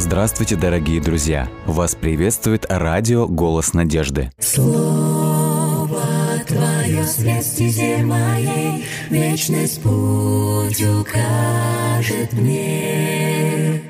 Здравствуйте, 0.00 0.56
дорогие 0.56 0.98
друзья! 0.98 1.46
Вас 1.66 1.94
приветствует 1.94 2.64
радио 2.70 3.28
«Голос 3.28 3.74
надежды». 3.74 4.32
Слово 4.38 6.00
Твое 6.46 7.04
свет 7.04 8.06
моей, 8.06 8.86
Вечность 9.10 9.82
путь 9.82 10.82
укажет 10.82 12.32
мне. 12.32 13.82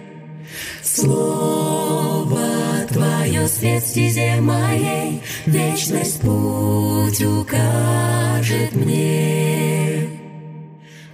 Слово 0.82 2.40
Твое 2.88 3.46
свет 3.46 4.40
моей, 4.40 5.22
Вечность 5.46 6.20
путь 6.22 7.22
укажет 7.22 8.74
мне. 8.74 9.79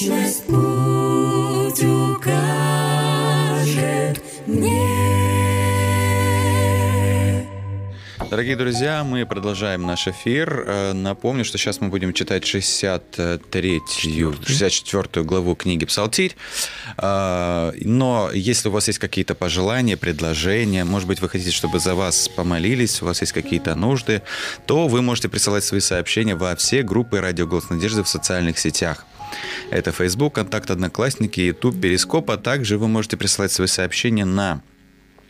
Вечность 0.00 0.44
путь 0.46 1.82
укажет 1.82 2.22
мне. 4.46 5.08
Дорогие 8.30 8.54
друзья, 8.54 9.02
мы 9.02 9.26
продолжаем 9.26 9.82
наш 9.82 10.06
эфир. 10.06 10.64
Э, 10.66 10.92
Напомню, 10.92 11.44
что 11.44 11.58
сейчас 11.58 11.80
мы 11.80 11.88
будем 11.88 12.12
читать 12.12 12.44
63-ю, 12.44 14.34
64 14.46 15.24
главу 15.24 15.56
книги 15.56 15.84
«Псалтирь». 15.84 16.36
Э, 16.96 17.72
Но 17.80 18.30
если 18.32 18.68
у 18.68 18.72
вас 18.72 18.86
есть 18.86 19.00
какие-то 19.00 19.34
пожелания, 19.34 19.96
предложения, 19.96 20.84
может 20.84 21.08
быть, 21.08 21.20
вы 21.20 21.28
хотите, 21.28 21.50
чтобы 21.50 21.80
за 21.80 21.96
вас 21.96 22.28
помолились, 22.28 23.02
у 23.02 23.06
вас 23.06 23.20
есть 23.22 23.32
какие-то 23.32 23.74
нужды, 23.74 24.22
то 24.66 24.86
вы 24.86 25.02
можете 25.02 25.28
присылать 25.28 25.64
свои 25.64 25.80
сообщения 25.80 26.36
во 26.36 26.54
все 26.54 26.84
группы 26.84 27.20
«Радио 27.20 27.48
Голос 27.48 27.68
Надежды» 27.68 28.04
в 28.04 28.08
социальных 28.08 28.60
сетях. 28.60 29.07
Это 29.70 29.92
Facebook, 29.92 30.34
Контакт, 30.34 30.70
Одноклассники, 30.70 31.40
YouTube, 31.40 31.80
Перископ, 31.80 32.30
а 32.30 32.36
также 32.36 32.78
вы 32.78 32.88
можете 32.88 33.16
присылать 33.16 33.52
свои 33.52 33.66
сообщения 33.66 34.24
на 34.24 34.62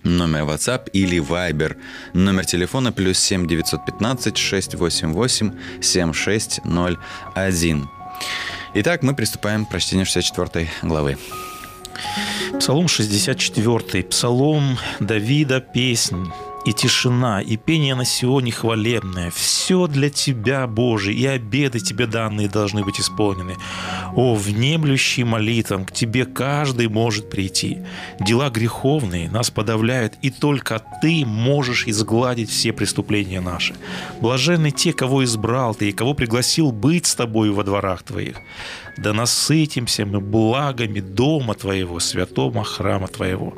номер 0.05 0.43
WhatsApp 0.43 0.91
или 0.93 1.19
Viber. 1.19 1.77
Номер 2.15 2.45
телефона 2.45 2.93
плюс 2.93 3.19
7 3.19 3.47
915 3.47 4.37
688 4.37 5.53
7601. 5.81 7.89
Итак, 8.75 9.03
мы 9.03 9.15
приступаем 9.15 9.65
к 9.65 9.71
прочтению 9.71 10.07
64 10.07 10.69
главы. 10.83 11.17
Псалом 12.59 12.89
64. 12.89 14.05
Псалом 14.05 14.79
Давида, 15.01 15.61
песнь 15.61 16.31
и 16.69 16.73
тишина, 16.75 17.41
и 17.41 17.57
пение 17.57 17.95
на 17.95 18.05
Сионе 18.05 18.53
хвалебное. 18.53 19.31
Все 19.31 19.87
для 19.87 20.11
Тебя, 20.11 20.67
Боже, 20.67 21.15
и 21.15 21.25
обеды 21.25 21.81
Тебе 21.81 22.07
данные 22.07 22.49
должны 22.49 22.85
быть 22.85 23.01
исполнены. 23.01 23.57
О, 24.15 24.35
внемлющий 24.35 25.25
молитвам, 25.25 25.87
к 25.87 25.93
Тебе 25.93 26.27
каждый 26.27 26.89
может 26.89 27.31
прийти. 27.31 27.79
Дела 28.21 28.51
греховные 28.51 29.31
нас 29.31 29.51
подавляют, 29.51 30.15
и 30.21 30.31
только 30.31 30.83
Ты 31.01 31.25
можешь 31.25 31.87
изгладить 31.87 32.51
все 32.51 32.75
преступления 32.75 33.41
наши. 33.41 33.75
Блаженны 34.21 34.71
те, 34.71 34.93
кого 34.93 35.25
избрал 35.25 35.75
Ты, 35.75 35.89
и 35.89 35.93
кого 35.93 36.13
пригласил 36.13 36.71
быть 36.71 37.07
с 37.07 37.15
Тобою 37.15 37.55
во 37.55 37.65
дворах 37.65 38.03
Твоих. 38.03 38.37
Да 38.99 39.13
насытимся 39.13 40.05
мы 40.05 40.21
благами 40.21 40.99
дома 40.99 41.55
Твоего, 41.55 42.01
святого 42.01 42.65
храма 42.65 43.07
Твоего. 43.07 43.55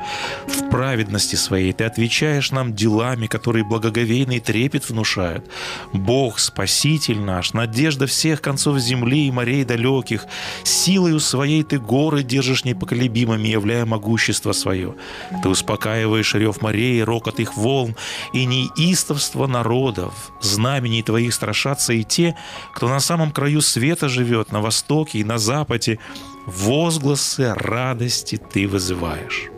В 0.47 0.69
праведности 0.69 1.37
Своей 1.37 1.73
Ты 1.73 1.85
отвечаешь 1.85 2.51
нам 2.51 2.75
делами, 2.75 3.27
которые 3.27 3.65
благоговейный 3.65 4.41
трепет 4.41 4.89
внушают. 4.91 5.47
Бог, 5.95 6.39
Спаситель 6.39 7.19
наш, 7.19 7.55
надежда 7.55 8.07
всех 8.07 8.43
концов 8.43 8.79
земли 8.79 9.29
и 9.29 9.31
морей 9.31 9.65
далеких, 9.65 10.27
силою 10.63 11.21
Своей 11.21 11.63
Ты 11.63 11.79
горы 11.79 12.23
держишь 12.23 12.65
непоколебимыми, 12.65 13.49
являя 13.49 13.87
могущество 13.87 14.53
Свое. 14.53 14.95
Ты 15.43 15.49
успокаиваешь 15.49 16.35
рев 16.35 16.61
морей, 16.61 17.03
рокот 17.03 17.41
их 17.41 17.57
волн, 17.57 17.97
и 18.35 18.45
неистовство 18.45 19.47
народов. 19.47 20.33
Знамений 20.43 21.03
Твоих 21.03 21.33
страшатся 21.33 21.95
и 21.95 22.05
те, 22.05 22.37
кто 22.75 22.89
на 22.91 23.01
самом 23.01 23.31
краю 23.31 23.63
света 23.63 24.11
живет, 24.11 24.53
на 24.53 24.61
востоке 24.61 25.19
и 25.19 25.30
на 25.31 25.39
западе. 25.39 25.99
Возгласы 26.47 27.55
радости 27.55 28.41
Ты 28.53 28.67
вызываешь. 28.67 29.51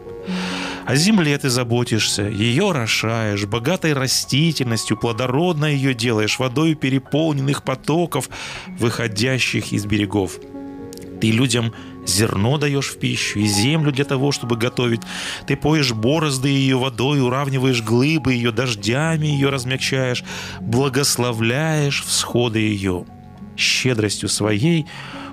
О 0.84 0.96
земле 0.96 1.38
ты 1.38 1.48
заботишься, 1.48 2.24
ее 2.24 2.72
рошаешь, 2.72 3.46
богатой 3.46 3.92
растительностью, 3.92 4.98
плодородно 4.98 5.66
ее 5.66 5.94
делаешь, 5.94 6.38
водой 6.38 6.74
переполненных 6.74 7.62
потоков, 7.62 8.28
выходящих 8.78 9.72
из 9.72 9.86
берегов. 9.86 10.38
Ты 11.20 11.30
людям 11.30 11.72
зерно 12.04 12.58
даешь 12.58 12.88
в 12.88 12.98
пищу 12.98 13.38
и 13.38 13.46
землю 13.46 13.92
для 13.92 14.04
того, 14.04 14.32
чтобы 14.32 14.56
готовить. 14.56 15.02
Ты 15.46 15.56
поешь 15.56 15.92
борозды 15.92 16.48
ее 16.48 16.76
водой, 16.76 17.22
уравниваешь 17.22 17.80
глыбы 17.80 18.34
ее, 18.34 18.50
дождями 18.50 19.28
ее 19.28 19.48
размягчаешь, 19.48 20.24
благословляешь 20.60 22.02
всходы 22.02 22.58
ее. 22.58 23.06
Щедростью 23.56 24.28
своей 24.28 24.86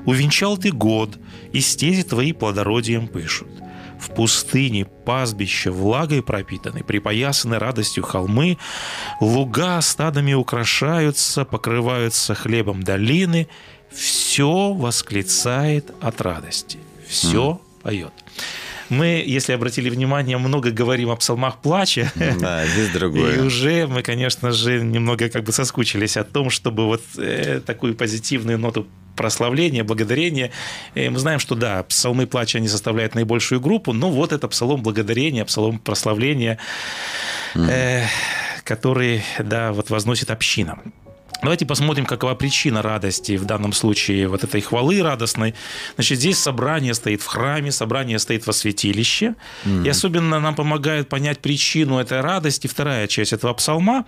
увенчал 0.09 0.57
ты 0.57 0.72
год, 0.72 1.19
и 1.54 1.62
стези 1.62 2.04
твои 2.04 2.34
плодородием 2.34 3.07
пышут. 3.07 3.48
В 4.00 4.10
пустыне 4.16 4.86
пастбища 4.86 5.72
влагой 5.72 6.24
пропитаны, 6.24 6.84
припоясаны 6.84 7.60
радостью 7.60 8.04
холмы, 8.04 8.57
луга 9.22 9.80
стадами 9.81 10.34
украшаются, 10.34 11.45
покрываются 11.45 12.34
хлебом 12.34 12.81
долины, 12.81 13.48
все 13.92 14.74
восклицает 14.74 15.92
от 16.01 16.22
радости, 16.22 16.80
все 17.07 17.62
mm. 17.62 17.81
поет. 17.84 18.13
Мы, 18.89 19.24
если 19.24 19.54
обратили 19.54 19.89
внимание, 19.89 20.39
много 20.39 20.72
говорим 20.72 21.12
о 21.12 21.16
псалмах 21.16 21.62
плача. 21.62 22.12
Да, 22.39 22.66
здесь 22.66 22.89
другое. 22.89 23.36
И 23.38 23.39
уже 23.39 23.86
мы, 23.86 24.01
конечно 24.01 24.51
же, 24.51 24.81
немного 24.81 25.30
как 25.30 25.44
бы 25.44 25.51
соскучились 25.51 26.18
о 26.18 26.24
том, 26.24 26.50
чтобы 26.50 26.86
вот 26.86 27.04
э, 27.18 27.62
такую 27.63 27.94
позитивную 27.94 28.57
ноту 28.57 28.88
прославления, 29.19 29.83
благодарения. 29.83 30.50
И 30.95 31.10
мы 31.10 31.19
знаем, 31.19 31.39
что 31.39 31.56
да, 31.56 31.83
псалмы 31.83 32.25
плача, 32.25 32.57
они 32.57 32.69
составляют 32.69 33.16
наибольшую 33.16 33.60
группу, 33.60 33.92
но 33.92 34.10
вот 34.10 34.31
это 34.31 34.48
псалом 34.48 34.81
благодарения, 34.81 35.44
псалом 35.44 35.77
прославления, 35.77 36.57
mm. 37.54 37.69
э, 37.69 38.06
который, 38.63 39.21
да, 39.39 39.74
вот 39.74 39.89
возносит 39.89 40.31
община. 40.31 40.80
Давайте 41.41 41.65
посмотрим, 41.65 42.06
какова 42.06 42.36
причина 42.36 42.81
радости 42.81 43.38
в 43.38 43.45
данном 43.45 43.71
случае, 43.71 44.27
вот 44.27 44.44
этой 44.44 44.59
хвалы 44.59 45.01
радостной. 45.01 45.56
Значит, 45.95 46.19
здесь 46.19 46.38
собрание 46.38 46.94
стоит 46.94 47.21
в 47.21 47.27
храме, 47.27 47.71
собрание 47.71 48.19
стоит 48.19 48.45
во 48.45 48.51
святилище. 48.53 49.36
Mm-hmm. 49.63 49.86
И 49.86 49.89
особенно 49.89 50.39
нам 50.39 50.56
помогает 50.56 51.07
понять 51.07 51.39
причину 51.39 51.97
этой 51.97 52.19
радости 52.19 52.68
вторая 52.68 53.07
часть 53.07 53.31
этого 53.31 53.53
псалма. 53.53 54.06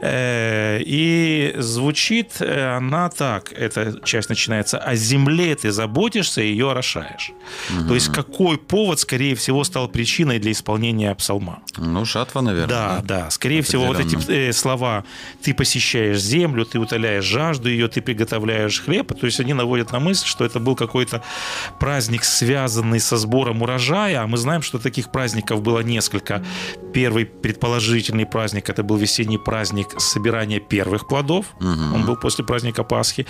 Э, 0.00 0.80
и 0.80 1.54
звучит 1.58 2.40
э, 2.40 2.76
она 2.76 3.10
так, 3.10 3.52
эта 3.52 4.00
часть 4.04 4.28
начинается, 4.28 4.78
«О 4.78 4.96
земле 4.96 5.54
ты 5.54 5.70
заботишься 5.70 6.42
и 6.42 6.48
ее 6.48 6.72
орошаешь». 6.72 7.30
Mm-hmm. 7.70 7.88
То 7.88 7.94
есть 7.94 8.12
какой 8.12 8.58
повод, 8.58 8.98
скорее 8.98 9.36
всего, 9.36 9.62
стал 9.62 9.88
причиной 9.88 10.40
для 10.40 10.50
исполнения 10.50 11.14
псалма? 11.14 11.60
Ну, 11.76 12.04
жатва, 12.04 12.40
наверное. 12.40 12.68
Да, 12.68 13.02
да. 13.04 13.30
Скорее 13.30 13.62
всего, 13.62 13.86
вот 13.86 14.00
эти 14.00 14.16
э, 14.30 14.52
слова 14.52 15.04
«ты 15.42 15.54
посещаешь 15.54 16.18
землю», 16.20 16.55
землю, 16.56 16.64
ты 16.64 16.78
утоляешь 16.78 17.24
жажду 17.24 17.68
ее, 17.68 17.88
ты 17.88 18.00
приготовляешь 18.00 18.80
хлеб. 18.80 19.12
То 19.18 19.26
есть 19.26 19.40
они 19.40 19.54
наводят 19.54 19.92
на 19.92 20.00
мысль, 20.00 20.26
что 20.26 20.44
это 20.44 20.60
был 20.60 20.76
какой-то 20.76 21.22
праздник, 21.78 22.24
связанный 22.24 23.00
со 23.00 23.16
сбором 23.16 23.62
урожая. 23.62 24.22
А 24.22 24.26
мы 24.26 24.36
знаем, 24.36 24.62
что 24.62 24.78
таких 24.78 25.10
праздников 25.12 25.62
было 25.62 25.80
несколько. 25.80 26.42
Первый 26.94 27.26
предположительный 27.26 28.26
праздник 28.26 28.70
это 28.70 28.82
был 28.82 28.96
весенний 28.96 29.38
праздник 29.38 29.88
собирания 30.00 30.60
первых 30.60 31.08
плодов. 31.08 31.46
Угу. 31.60 31.94
Он 31.94 32.06
был 32.06 32.16
после 32.16 32.44
праздника 32.44 32.84
Пасхи. 32.84 33.26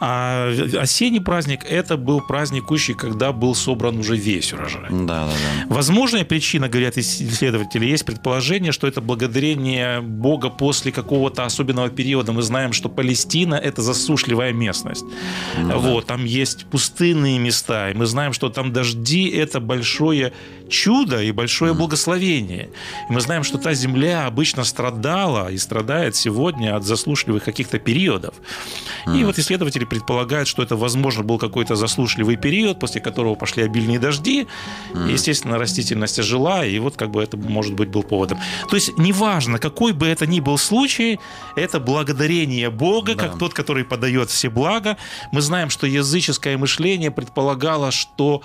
А 0.00 0.50
осенний 0.80 1.20
праздник 1.20 1.60
это 1.68 1.96
был 1.96 2.20
праздник 2.20 2.66
кущий, 2.66 2.94
когда 2.94 3.32
был 3.32 3.54
собран 3.54 3.98
уже 3.98 4.16
весь 4.16 4.52
урожай. 4.52 4.88
Да, 4.90 5.26
да, 5.26 5.26
да. 5.26 5.74
Возможная 5.74 6.24
причина, 6.24 6.68
говорят 6.68 6.98
исследователи, 6.98 7.86
есть 7.86 8.04
предположение, 8.04 8.72
что 8.72 8.86
это 8.86 9.00
благодарение 9.00 10.00
Бога 10.00 10.50
после 10.50 10.92
какого-то 10.92 11.44
особенного 11.44 11.88
периода. 11.88 12.32
Мы 12.32 12.42
знаем, 12.42 12.67
знаем, 12.68 12.72
что 12.72 12.88
Палестина– 12.88 13.54
это 13.64 13.82
засушливая 13.82 14.52
местность. 14.52 15.04
Ну, 15.58 15.78
вот, 15.78 16.06
да. 16.06 16.14
Там 16.14 16.24
есть 16.24 16.66
пустынные 16.70 17.38
места, 17.38 17.90
и 17.90 17.94
мы 17.94 18.06
знаем, 18.06 18.32
что 18.32 18.48
там 18.48 18.72
дожди– 18.72 19.28
это 19.42 19.60
большое 19.60 20.32
чудо 20.68 21.22
и 21.22 21.32
большое 21.32 21.74
благословение. 21.74 22.70
И 23.08 23.12
мы 23.12 23.20
знаем, 23.20 23.44
что 23.44 23.58
та 23.58 23.74
земля 23.74 24.26
обычно 24.26 24.64
страдала 24.64 25.50
и 25.50 25.58
страдает 25.58 26.16
сегодня 26.16 26.76
от 26.76 26.84
засушливых 26.84 27.44
каких-то 27.44 27.78
периодов. 27.78 28.34
И 29.14 29.24
вот 29.24 29.38
исследователи 29.38 29.84
предполагают, 29.84 30.48
что 30.48 30.62
это, 30.62 30.76
возможно, 30.76 31.22
был 31.22 31.38
какой-то 31.38 31.76
засушливый 31.76 32.36
период, 32.36 32.78
после 32.78 33.00
которого 33.00 33.34
пошли 33.34 33.62
обильные 33.62 33.98
дожди. 33.98 34.46
И, 35.08 35.12
естественно, 35.12 35.58
растительность 35.58 36.18
ожила, 36.18 36.64
и 36.64 36.78
вот 36.78 36.96
как 36.96 37.10
бы 37.10 37.22
это, 37.22 37.36
может 37.36 37.74
быть, 37.74 37.88
был 37.88 38.02
поводом. 38.02 38.38
То 38.68 38.76
есть, 38.76 38.98
неважно, 38.98 39.58
какой 39.58 39.92
бы 39.92 40.06
это 40.06 40.26
ни 40.26 40.40
был 40.40 40.58
случай, 40.58 41.18
это 41.56 41.80
благодарение 41.80 42.70
Бога, 42.70 43.14
да. 43.14 43.24
как 43.24 43.38
тот, 43.38 43.54
который 43.54 43.84
подает 43.84 44.30
все 44.30 44.50
блага. 44.50 44.96
Мы 45.32 45.40
знаем, 45.40 45.70
что 45.70 45.86
языческое 45.86 46.58
мышление 46.58 47.10
предполагало, 47.10 47.90
что 47.90 48.42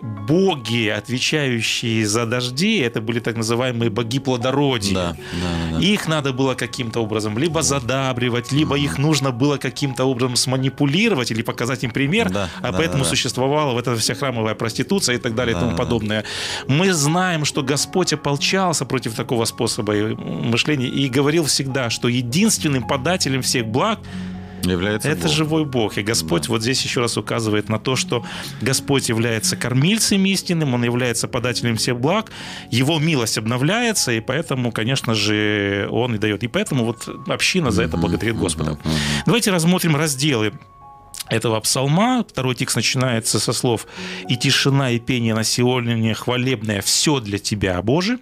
боги, 0.00 0.88
отвечающие 0.88 2.06
за 2.06 2.26
дожди, 2.26 2.78
это 2.78 3.00
были 3.00 3.18
так 3.20 3.36
называемые 3.36 3.90
боги 3.90 4.20
плодородия. 4.20 4.94
Да, 4.94 5.16
да, 5.32 5.78
да. 5.78 5.84
Их 5.84 6.06
надо 6.06 6.32
было 6.32 6.54
каким-то 6.54 7.00
образом 7.00 7.36
либо 7.36 7.62
задабривать, 7.62 8.52
либо 8.52 8.76
mm. 8.76 8.80
их 8.80 8.98
нужно 8.98 9.32
было 9.32 9.56
каким-то 9.56 10.04
образом 10.04 10.36
сманипулировать 10.36 11.30
или 11.30 11.42
показать 11.42 11.82
им 11.84 11.90
пример, 11.90 12.30
да, 12.30 12.48
а 12.60 12.70
да, 12.70 12.78
поэтому 12.78 13.02
да, 13.02 13.10
существовала 13.10 13.72
вот 13.72 13.88
эта 13.88 13.96
вся 13.96 14.14
храмовая 14.14 14.54
проституция 14.54 15.16
и 15.16 15.18
так 15.18 15.34
далее 15.34 15.54
да, 15.54 15.60
и 15.60 15.64
тому 15.64 15.76
подобное. 15.76 16.24
Мы 16.68 16.92
знаем, 16.92 17.44
что 17.44 17.62
Господь 17.62 18.12
ополчался 18.12 18.84
против 18.84 19.14
такого 19.14 19.44
способа 19.46 19.92
мышления 19.92 20.88
и 20.88 21.08
говорил 21.08 21.44
всегда, 21.46 21.90
что 21.90 22.08
единственным 22.08 22.86
подателем 22.86 23.42
всех 23.42 23.66
благ 23.66 23.98
Является 24.64 25.08
это 25.08 25.22
Бог. 25.22 25.32
живой 25.32 25.64
Бог. 25.64 25.98
И 25.98 26.02
Господь 26.02 26.42
да. 26.42 26.48
вот 26.50 26.62
здесь 26.62 26.82
еще 26.82 27.00
раз 27.00 27.16
указывает 27.16 27.68
на 27.68 27.78
то, 27.78 27.96
что 27.96 28.24
Господь 28.60 29.08
является 29.08 29.56
кормильцем 29.56 30.24
истинным, 30.26 30.74
Он 30.74 30.84
является 30.84 31.28
подателем 31.28 31.76
всех 31.76 32.00
благ, 32.00 32.30
Его 32.70 32.98
милость 32.98 33.38
обновляется, 33.38 34.12
и 34.12 34.20
поэтому, 34.20 34.72
конечно 34.72 35.14
же, 35.14 35.88
Он 35.90 36.14
и 36.14 36.18
дает. 36.18 36.42
И 36.42 36.48
поэтому 36.48 36.84
вот 36.84 37.08
община 37.28 37.70
за 37.70 37.84
это 37.84 37.96
благодарит 37.96 38.36
Господа. 38.36 38.78
Давайте 39.26 39.50
рассмотрим 39.50 39.96
разделы 39.96 40.52
этого 41.28 41.60
псалма. 41.60 42.24
Второй 42.28 42.54
текст 42.54 42.76
начинается 42.76 43.38
со 43.38 43.52
слов 43.52 43.86
«И 44.28 44.36
тишина, 44.36 44.90
и 44.90 44.98
пение 44.98 45.34
на 45.34 45.44
Сионе 45.44 46.14
хвалебное, 46.14 46.80
все 46.80 47.20
для 47.20 47.38
Тебя, 47.38 47.80
Боже». 47.82 48.18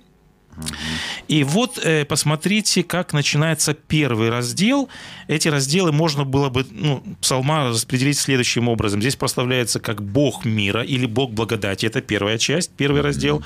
И 1.28 1.44
вот 1.44 1.78
э, 1.82 2.04
посмотрите, 2.04 2.82
как 2.82 3.12
начинается 3.12 3.74
первый 3.74 4.30
раздел. 4.30 4.88
Эти 5.28 5.48
разделы 5.48 5.92
можно 5.92 6.24
было 6.24 6.48
бы, 6.48 6.66
ну, 6.70 7.02
псалма 7.20 7.68
распределить 7.68 8.18
следующим 8.18 8.68
образом. 8.68 9.00
Здесь 9.00 9.16
прославляется 9.16 9.80
как 9.80 10.02
Бог 10.02 10.44
мира 10.44 10.82
или 10.82 11.06
Бог 11.06 11.32
благодати. 11.32 11.86
Это 11.86 12.00
первая 12.00 12.38
часть, 12.38 12.70
первый 12.76 13.02
раздел. 13.02 13.42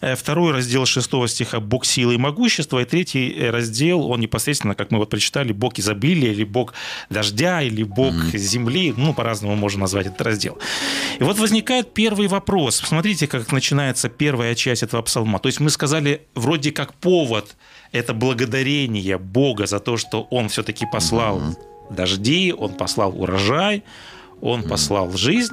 Э, 0.00 0.16
второй 0.16 0.52
раздел 0.52 0.84
шестого 0.86 1.28
стиха 1.28 1.60
Бог 1.60 1.84
силы 1.84 2.14
и 2.14 2.18
могущества. 2.18 2.80
И 2.80 2.84
третий 2.84 3.32
э, 3.32 3.50
раздел, 3.50 4.10
он 4.10 4.20
непосредственно, 4.20 4.74
как 4.74 4.90
мы 4.90 4.98
вот 4.98 5.10
прочитали, 5.10 5.52
Бог 5.52 5.78
изобилия 5.78 6.32
или 6.32 6.44
Бог 6.44 6.74
дождя 7.10 7.62
или 7.62 7.82
Бог 7.82 8.14
mm-hmm. 8.14 8.38
земли. 8.38 8.94
Ну, 8.96 9.14
по-разному 9.14 9.54
можно 9.54 9.82
назвать 9.82 10.06
этот 10.06 10.20
раздел. 10.22 10.58
И 11.18 11.24
вот 11.24 11.38
возникает 11.38 11.94
первый 11.94 12.26
вопрос. 12.26 12.76
Смотрите, 12.76 13.26
как 13.26 13.52
начинается 13.52 14.08
первая 14.08 14.54
часть 14.54 14.82
этого 14.82 15.02
псалма. 15.02 15.38
То 15.38 15.48
есть 15.48 15.60
мы 15.60 15.70
сказали 15.70 16.22
вроде 16.34 16.72
как 16.72 16.94
повод– 17.12 17.56
это 17.92 18.14
благодарение 18.14 19.18
Бога 19.18 19.66
за 19.66 19.80
то, 19.80 19.98
что 19.98 20.26
Он 20.30 20.48
все-таки 20.48 20.86
послал 20.90 21.40
mm-hmm. 21.40 21.94
дожди, 21.94 22.54
Он 22.56 22.72
послал 22.72 23.20
урожай, 23.20 23.84
Он 24.40 24.60
mm-hmm. 24.60 24.68
послал 24.68 25.12
жизнь. 25.12 25.52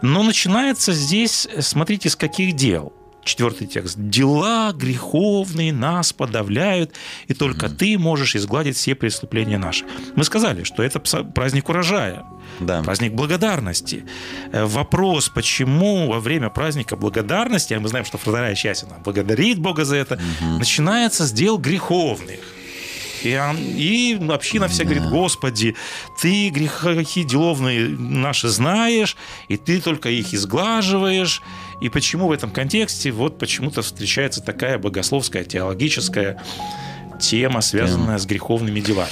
Но 0.00 0.22
начинается 0.22 0.92
здесь, 0.92 1.48
смотрите, 1.58 2.08
с 2.08 2.14
каких 2.14 2.54
дел– 2.54 2.92
Четвертый 3.24 3.68
текст. 3.68 3.96
«Дела 3.98 4.72
греховные 4.72 5.72
нас 5.72 6.12
подавляют, 6.12 6.94
и 7.28 7.34
только 7.34 7.66
mm-hmm. 7.66 7.76
ты 7.76 7.98
можешь 7.98 8.34
изгладить 8.34 8.76
все 8.76 8.94
преступления 8.94 9.58
наши». 9.58 9.84
Мы 10.16 10.24
сказали, 10.24 10.64
что 10.64 10.82
это 10.82 10.98
праздник 10.98 11.68
урожая, 11.68 12.24
да. 12.58 12.82
праздник 12.82 13.12
благодарности. 13.12 14.04
Э, 14.52 14.64
вопрос, 14.64 15.28
почему 15.28 16.08
во 16.08 16.18
время 16.18 16.50
праздника 16.50 16.96
благодарности, 16.96 17.74
а 17.74 17.80
мы 17.80 17.88
знаем, 17.88 18.04
что 18.04 18.18
вторая 18.18 18.56
часть, 18.56 18.84
она 18.84 18.96
благодарит 19.04 19.58
Бога 19.58 19.84
за 19.84 19.96
это, 19.96 20.16
mm-hmm. 20.16 20.58
начинается 20.58 21.24
с 21.24 21.32
дел 21.32 21.58
греховных. 21.58 22.40
И, 23.24 23.30
и 23.30 24.18
община 24.28 24.68
вся 24.68 24.84
говорит, 24.84 25.08
Господи, 25.08 25.76
ты 26.20 26.50
грехи 26.50 27.24
деловные 27.24 27.88
наши 27.88 28.48
знаешь, 28.48 29.16
и 29.48 29.56
ты 29.56 29.80
только 29.80 30.08
их 30.08 30.34
изглаживаешь. 30.34 31.42
И 31.80 31.88
почему 31.88 32.28
в 32.28 32.32
этом 32.32 32.50
контексте 32.50 33.10
вот 33.10 33.38
почему-то 33.38 33.82
встречается 33.82 34.40
такая 34.40 34.78
богословская, 34.78 35.44
теологическая 35.44 36.42
тема, 37.22 37.60
связанная 37.60 38.18
с 38.18 38.26
греховными 38.26 38.80
делами. 38.80 39.08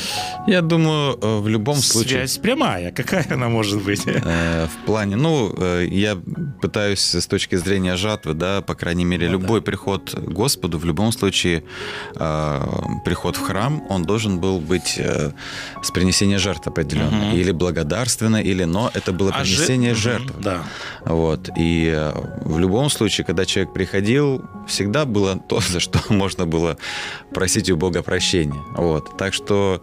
Я 0.47 0.63
думаю, 0.63 1.19
э, 1.23 1.39
в 1.39 1.49
любом 1.49 1.77
случае... 1.77 2.27
Связь 2.27 2.39
прямая. 2.39 2.91
Какая 2.93 3.27
она 3.31 3.49
может 3.49 3.83
быть? 3.83 4.03
Э, 4.07 4.67
в 4.67 4.87
плане... 4.87 5.17
Ну, 5.17 5.55
э, 5.57 5.87
я 5.91 6.19
пытаюсь 6.61 7.15
с 7.15 7.27
точки 7.27 7.57
зрения 7.57 7.97
жатвы, 7.97 8.35
да, 8.35 8.61
по 8.61 8.75
крайней 8.75 9.05
мере, 9.05 9.27
ну, 9.27 9.33
любой 9.33 9.61
да. 9.61 9.65
приход 9.65 10.11
к 10.11 10.33
Господу, 10.33 10.79
в 10.79 10.85
любом 10.85 11.13
случае, 11.13 11.63
приход 13.05 13.37
в 13.37 13.41
храм, 13.41 13.83
он 13.89 14.03
должен 14.03 14.41
был 14.41 14.61
быть 14.61 15.01
с 15.83 15.91
принесением 15.91 16.39
жертв 16.39 16.67
определенно. 16.67 17.29
Угу. 17.29 17.37
Или 17.37 17.53
благодарственно, 17.53 18.43
или... 18.43 18.65
Но 18.65 18.91
это 18.95 19.13
было 19.13 19.31
а 19.31 19.43
принесение 19.43 19.93
а 19.93 19.95
же... 19.95 20.01
жертв. 20.01 20.35
Да. 20.41 20.63
Вот. 21.05 21.49
И 21.57 22.11
в 22.45 22.59
любом 22.59 22.91
случае, 22.91 23.25
когда 23.25 23.45
человек 23.45 23.73
приходил, 23.73 24.43
всегда 24.67 25.05
было 25.05 25.37
то, 25.37 25.61
за 25.71 25.81
что 25.81 26.01
можно 26.09 26.47
было 26.47 26.77
просить 27.35 27.71
у 27.71 27.77
Бога 27.77 28.00
много 28.01 28.03
прощения. 28.03 28.63
Вот. 28.75 29.17
Так 29.17 29.35
что 29.35 29.83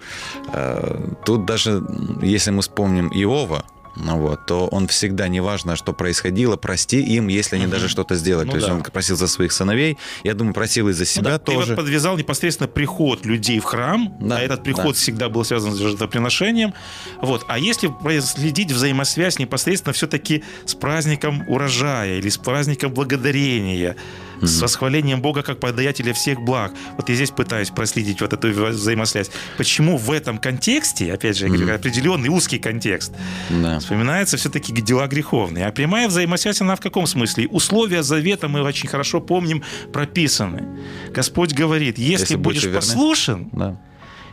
э, 0.53 1.13
тут 1.25 1.45
даже, 1.45 1.83
если 2.21 2.51
мы 2.51 2.62
вспомним 2.62 3.09
Иова, 3.09 3.63
ну 3.95 4.19
вот, 4.19 4.45
то 4.45 4.67
он 4.67 4.88
всегда, 4.88 5.27
неважно, 5.27 5.75
что 5.75 5.91
происходило, 5.91 6.55
прости 6.55 7.01
им, 7.01 7.29
если 7.29 7.55
они 7.55 7.65
угу. 7.65 7.71
даже 7.71 7.88
что-то 7.88 8.15
сделают. 8.15 8.45
Ну, 8.45 8.51
то 8.51 8.57
есть 8.57 8.67
да. 8.67 8.75
он 8.75 8.83
просил 8.83 9.15
за 9.15 9.27
своих 9.27 9.51
сыновей, 9.51 9.97
я 10.24 10.36
думаю, 10.36 10.53
просил 10.53 10.89
и 10.89 10.93
за 10.93 11.05
себя 11.05 11.24
ну, 11.24 11.29
да, 11.29 11.39
тоже. 11.39 11.59
Ты 11.59 11.67
вот 11.69 11.75
подвязал 11.77 12.15
непосредственно 12.15 12.67
приход 12.67 13.25
людей 13.25 13.59
в 13.59 13.63
храм, 13.63 14.15
да, 14.19 14.38
а 14.38 14.41
этот 14.41 14.63
приход 14.63 14.86
да. 14.86 14.93
всегда 14.93 15.29
был 15.29 15.43
связан 15.43 15.74
с 15.74 15.77
жертвоприношением. 15.77 16.75
Вот. 17.21 17.43
А 17.47 17.57
если 17.57 17.91
следить 18.21 18.71
взаимосвязь 18.71 19.39
непосредственно 19.39 19.93
все-таки 19.93 20.43
с 20.65 20.75
праздником 20.75 21.43
урожая 21.47 22.19
или 22.19 22.29
с 22.29 22.38
праздником 22.38 22.93
благодарения, 22.93 23.95
mm-hmm. 24.39 24.48
с 24.48 24.62
восхвалением 24.62 25.22
Бога 25.22 25.44
как 25.44 25.60
подаятеля 25.60 26.13
всех 26.13 26.41
благ. 26.41 26.72
Вот 26.98 27.10
я 27.10 27.15
здесь 27.15 27.32
пытаюсь 27.32 27.70
проследить 27.70 28.22
вот 28.22 28.34
эту 28.34 28.50
взаимосвязь. 28.50 29.29
Почему 29.58 29.98
в 29.98 30.12
этом 30.12 30.38
контексте, 30.38 31.13
опять 31.13 31.38
же, 31.38 31.46
я 31.46 31.50
говорю, 31.50 31.67
mm-hmm. 31.67 31.75
определенный 31.75 32.29
узкий 32.29 32.60
контекст, 32.60 33.13
да. 33.50 33.79
вспоминается 33.79 34.38
все-таки 34.38 34.74
дела 34.74 35.08
греховные. 35.08 35.65
А 35.65 35.72
прямая 35.72 36.08
взаимосвязь, 36.08 36.62
она 36.62 36.75
в 36.75 36.82
каком 36.82 37.08
смысле? 37.08 37.48
Условия 37.48 38.03
завета 38.03 38.48
мы 38.48 38.62
очень 38.62 38.88
хорошо 38.89 39.22
помним 39.22 39.63
прописаны. 39.91 40.65
Господь 41.10 41.53
говорит, 41.53 41.98
если, 41.98 42.22
если 42.22 42.36
будешь 42.36 42.72
послушен, 42.72 43.50
да 43.51 43.77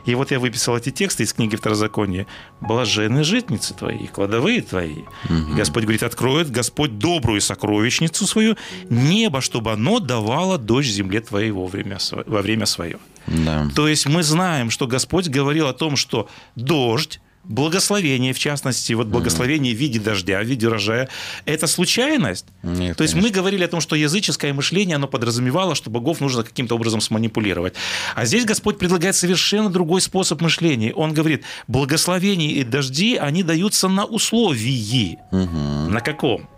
И 0.06 0.14
вот 0.14 0.30
я 0.30 0.38
выписал 0.38 0.76
эти 0.76 0.90
тексты 0.90 1.22
из 1.22 1.32
книги 1.32 1.56
Второзакония. 1.56 2.26
«Блаженны 2.60 3.24
житницы 3.24 3.74
твои, 3.74 4.06
кладовые 4.06 4.62
твои». 4.62 5.02
И 5.28 5.54
Господь 5.56 5.84
говорит, 5.84 6.02
откроет 6.02 6.50
Господь 6.50 6.98
добрую 6.98 7.40
сокровищницу 7.40 8.26
свою, 8.26 8.56
небо, 8.90 9.40
чтобы 9.40 9.72
оно 9.72 10.00
давало 10.00 10.58
дождь 10.58 10.88
земле 10.88 11.20
твоей 11.20 11.50
во 11.50 11.66
время, 11.66 11.98
во 12.26 12.42
время 12.42 12.66
свое. 12.66 12.98
Да. 13.26 13.68
То 13.74 13.88
есть 13.88 14.06
мы 14.06 14.22
знаем, 14.22 14.70
что 14.70 14.86
Господь 14.86 15.28
говорил 15.28 15.66
о 15.66 15.72
том, 15.72 15.96
что 15.96 16.28
дождь, 16.56 17.20
благословение, 17.44 18.32
в 18.32 18.38
частности, 18.38 18.92
вот 18.92 19.06
благословение 19.06 19.74
в 19.74 19.78
виде 19.78 20.00
дождя, 20.00 20.40
в 20.40 20.44
виде 20.44 20.66
урожая, 20.66 21.08
это 21.44 21.66
случайность. 21.66 22.46
Нет, 22.62 22.96
То 22.96 23.02
есть 23.02 23.14
мы 23.14 23.30
говорили 23.30 23.64
о 23.64 23.68
том, 23.68 23.80
что 23.80 23.96
языческое 23.96 24.52
мышление, 24.52 24.96
оно 24.96 25.06
подразумевало, 25.06 25.74
что 25.74 25.90
богов 25.90 26.20
нужно 26.20 26.42
каким-то 26.42 26.74
образом 26.74 27.00
сманипулировать. 27.00 27.74
А 28.14 28.24
здесь 28.24 28.44
Господь 28.44 28.78
предлагает 28.78 29.16
совершенно 29.16 29.70
другой 29.70 30.00
способ 30.00 30.40
мышления. 30.40 30.92
Он 30.94 31.12
говорит, 31.12 31.44
благословения 31.68 32.52
и 32.52 32.64
дожди, 32.64 33.16
они 33.16 33.42
даются 33.42 33.88
на 33.88 34.04
условии. 34.04 35.18
Мгм. 35.30 35.92
На 35.92 36.00
каком? 36.00 36.48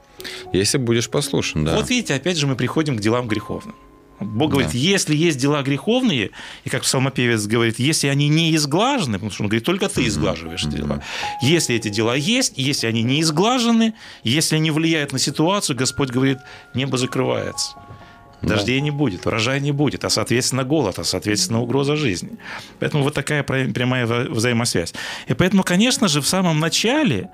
Если 0.53 0.79
будешь 0.79 1.09
послушен, 1.09 1.65
да. 1.65 1.77
Вот 1.77 1.91
видите, 1.91 2.15
опять 2.15 2.37
же 2.37 2.47
мы 2.47 2.57
приходим 2.57 2.97
к 2.97 3.01
делам 3.01 3.29
греховным. 3.29 3.75
Бог 4.21 4.53
говорит, 4.53 4.73
Да. 4.73 4.79
если 4.79 5.15
есть 5.15 5.39
дела 5.39 5.63
греховные, 5.63 6.31
и 6.65 6.71
как 6.71 6.83
псалмопевец 6.83 7.47
говорит, 7.47 7.79
если 7.79 8.09
они 8.09 8.29
не 8.29 8.55
изглажены, 8.57 9.15
потому 9.15 9.31
что 9.31 9.43
он 9.43 9.49
говорит, 9.49 9.65
только 9.65 9.89
ты 9.89 10.07
изглаживаешь 10.07 10.65
эти 10.65 10.77
дела. 10.77 11.03
Если 11.43 11.77
эти 11.77 11.89
дела 11.89 12.15
есть, 12.15 12.55
если 12.57 12.87
они 12.87 13.03
не 13.03 13.21
изглажены, 13.21 13.95
если 14.25 14.57
они 14.57 14.71
влияют 14.71 15.13
на 15.13 15.19
ситуацию, 15.19 15.77
Господь 15.77 16.11
говорит, 16.11 16.39
небо 16.75 16.97
закрывается. 16.97 17.77
Дождей 18.43 18.81
не 18.81 18.91
будет, 18.91 19.27
урожая 19.27 19.61
не 19.61 19.73
будет, 19.73 20.05
а 20.05 20.11
соответственно 20.11 20.63
голод, 20.63 20.99
а 20.99 21.05
соответственно 21.05 21.61
угроза 21.61 21.97
жизни. 21.97 22.39
Поэтому 22.79 23.03
вот 23.03 23.15
такая 23.15 23.43
прямая 23.43 24.07
взаимосвязь. 24.07 24.95
И 25.27 25.35
поэтому, 25.35 25.63
конечно 25.63 26.07
же, 26.07 26.21
в 26.21 26.29
самом 26.29 26.61
начале 26.61 27.31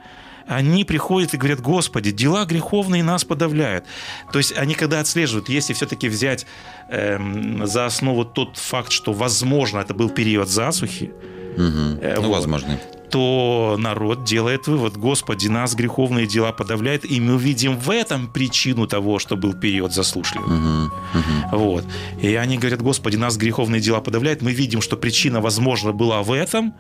они 0.46 0.84
приходят 0.84 1.34
и 1.34 1.37
говорят, 1.37 1.61
Господи, 1.61 2.11
дела 2.11 2.44
греховные 2.44 3.02
нас 3.02 3.25
подавляют. 3.25 3.84
То 4.32 4.38
есть 4.38 4.56
они 4.56 4.75
когда 4.75 5.00
отслеживают, 5.00 5.49
если 5.49 5.72
все-таки 5.72 6.08
взять 6.08 6.46
эм, 6.88 7.66
за 7.66 7.87
основу 7.87 8.25
тот 8.25 8.56
факт, 8.56 8.92
что, 8.92 9.12
возможно, 9.12 9.78
это 9.80 9.94
был 9.94 10.11
период 10.11 10.49
засухи, 10.49 11.11
Мгм. 11.56 11.99
Э, 12.00 12.14
Ну, 12.16 12.28
вот. 12.28 12.37
возможно. 12.37 12.78
то 13.11 13.76
народ 13.78 14.25
делает 14.25 14.66
вывод, 14.66 14.96
Господи, 14.96 15.46
нас 15.49 15.75
греховные 15.75 16.26
дела 16.26 16.50
подавляют, 16.52 17.04
и 17.04 17.20
мы 17.20 17.37
видим 17.38 17.76
в 17.76 17.90
этом 17.90 18.26
причину 18.26 18.87
того, 18.87 19.18
что 19.18 19.37
был 19.37 19.52
период 19.52 19.92
заслушливый. 19.92 20.49
Мгм. 20.49 20.84
Мгм. 21.14 21.44
Вот. 21.52 21.84
И 22.22 22.34
они 22.37 22.56
говорят, 22.56 22.80
Господи, 22.80 23.16
нас 23.16 23.37
греховные 23.37 23.82
дела 23.82 24.00
подавляют. 24.00 24.40
Мы 24.40 24.52
видим, 24.52 24.80
что 24.80 24.96
причина, 24.96 25.42
возможно, 25.42 25.92
была 25.92 26.22
в 26.22 26.32
этом. 26.32 26.72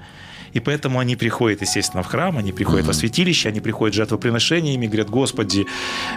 И 0.54 0.60
поэтому 0.60 0.98
они 0.98 1.16
приходят, 1.16 1.62
естественно, 1.62 2.02
в 2.02 2.06
храм, 2.06 2.36
они 2.38 2.52
приходят 2.52 2.86
во 2.86 2.92
святилище, 2.92 3.48
они 3.48 3.60
приходят 3.60 3.94
жертвоприношениями, 3.94 4.86
говорят, 4.86 5.10
Господи, 5.10 5.66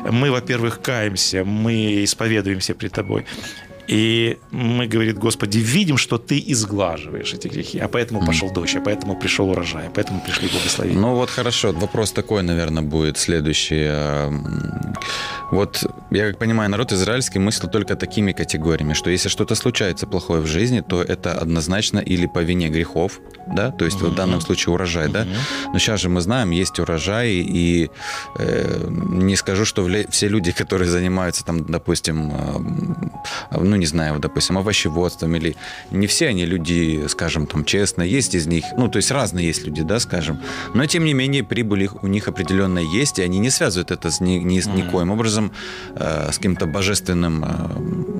мы, 0.09 0.31
во-первых, 0.31 0.81
каемся, 0.81 1.43
мы 1.45 2.03
исповедуемся 2.03 2.73
пред 2.75 2.91
Тобой. 2.91 3.25
И 3.87 4.37
мы, 4.51 4.87
говорит, 4.87 5.19
Господи, 5.19 5.59
видим, 5.59 5.97
что 5.97 6.17
Ты 6.17 6.43
изглаживаешь 6.47 7.33
эти 7.33 7.47
грехи, 7.47 7.77
а 7.77 7.87
поэтому 7.87 8.25
пошел 8.25 8.49
дождь, 8.51 8.75
а 8.75 8.81
поэтому 8.81 9.15
пришел 9.15 9.49
урожай, 9.49 9.87
а 9.87 9.91
поэтому 9.93 10.21
пришли 10.21 10.49
благословения. 10.49 10.99
Ну 10.99 11.13
вот 11.15 11.29
хорошо, 11.29 11.71
вопрос 11.71 12.11
такой, 12.11 12.41
наверное, 12.41 12.81
будет 12.81 13.17
следующий. 13.17 13.85
А, 13.87 14.27
м, 14.27 14.95
Вот 15.51 15.85
я 16.09 16.27
как 16.29 16.39
понимаю, 16.39 16.71
народ 16.71 16.91
израильский 16.91 17.37
мыслил 17.39 17.69
только 17.69 17.95
такими 17.95 18.31
категориями, 18.31 18.93
что 18.93 19.11
если 19.11 19.29
что-то 19.29 19.53
случается 19.55 20.07
плохое 20.07 20.41
в 20.41 20.47
жизни, 20.47 20.81
то 20.81 21.03
это 21.03 21.33
однозначно 21.33 21.99
или 21.99 22.25
по 22.25 22.39
вине 22.39 22.69
грехов, 22.69 23.19
да, 23.47 23.71
то 23.71 23.85
есть 23.85 24.01
вот 24.01 24.11
в 24.13 24.15
данном 24.15 24.41
случае 24.41 24.73
урожай, 24.73 25.09
да. 25.09 25.25
Но 25.73 25.79
сейчас 25.79 26.01
же 26.01 26.09
мы 26.09 26.21
знаем, 26.21 26.51
есть 26.51 26.79
урожай, 26.79 27.31
и 27.33 27.89
э, 28.39 28.87
не 28.89 29.35
скажу, 29.35 29.65
что 29.65 29.87
все 30.09 30.27
люди, 30.27 30.51
которые 30.51 30.89
занимаются 30.89 31.43
там, 31.45 31.63
допустим, 31.65 32.31
э, 32.31 33.57
ну 33.59 33.75
не 33.75 33.85
знаю, 33.85 34.19
допустим, 34.19 34.57
овощеводством 34.57 35.35
или 35.35 35.55
не 35.91 36.07
все 36.07 36.27
они 36.27 36.45
люди, 36.45 37.05
скажем, 37.07 37.47
там 37.47 37.65
честно, 37.65 38.01
есть 38.01 38.35
из 38.35 38.47
них, 38.47 38.65
ну 38.77 38.87
то 38.87 38.97
есть 38.97 39.11
разные 39.11 39.47
есть 39.47 39.65
люди, 39.65 39.83
да, 39.83 39.99
скажем, 39.99 40.39
но 40.73 40.85
тем 40.85 41.05
не 41.05 41.13
менее 41.13 41.43
прибыль 41.43 41.83
их- 41.83 42.03
у 42.03 42.07
них 42.07 42.27
определенная 42.27 42.83
есть, 42.83 43.19
и 43.19 43.23
они 43.23 43.39
не 43.39 43.49
связывают 43.49 43.91
это 43.91 44.09
с 44.11 44.19
ни, 44.21 44.33
ни 44.39 44.59
с 44.59 44.67
никоим 44.67 45.11
образом 45.11 45.51
э, 45.95 46.29
с 46.31 46.37
каким-то 46.37 46.65
божественным, 46.65 47.43
э, 47.43 47.47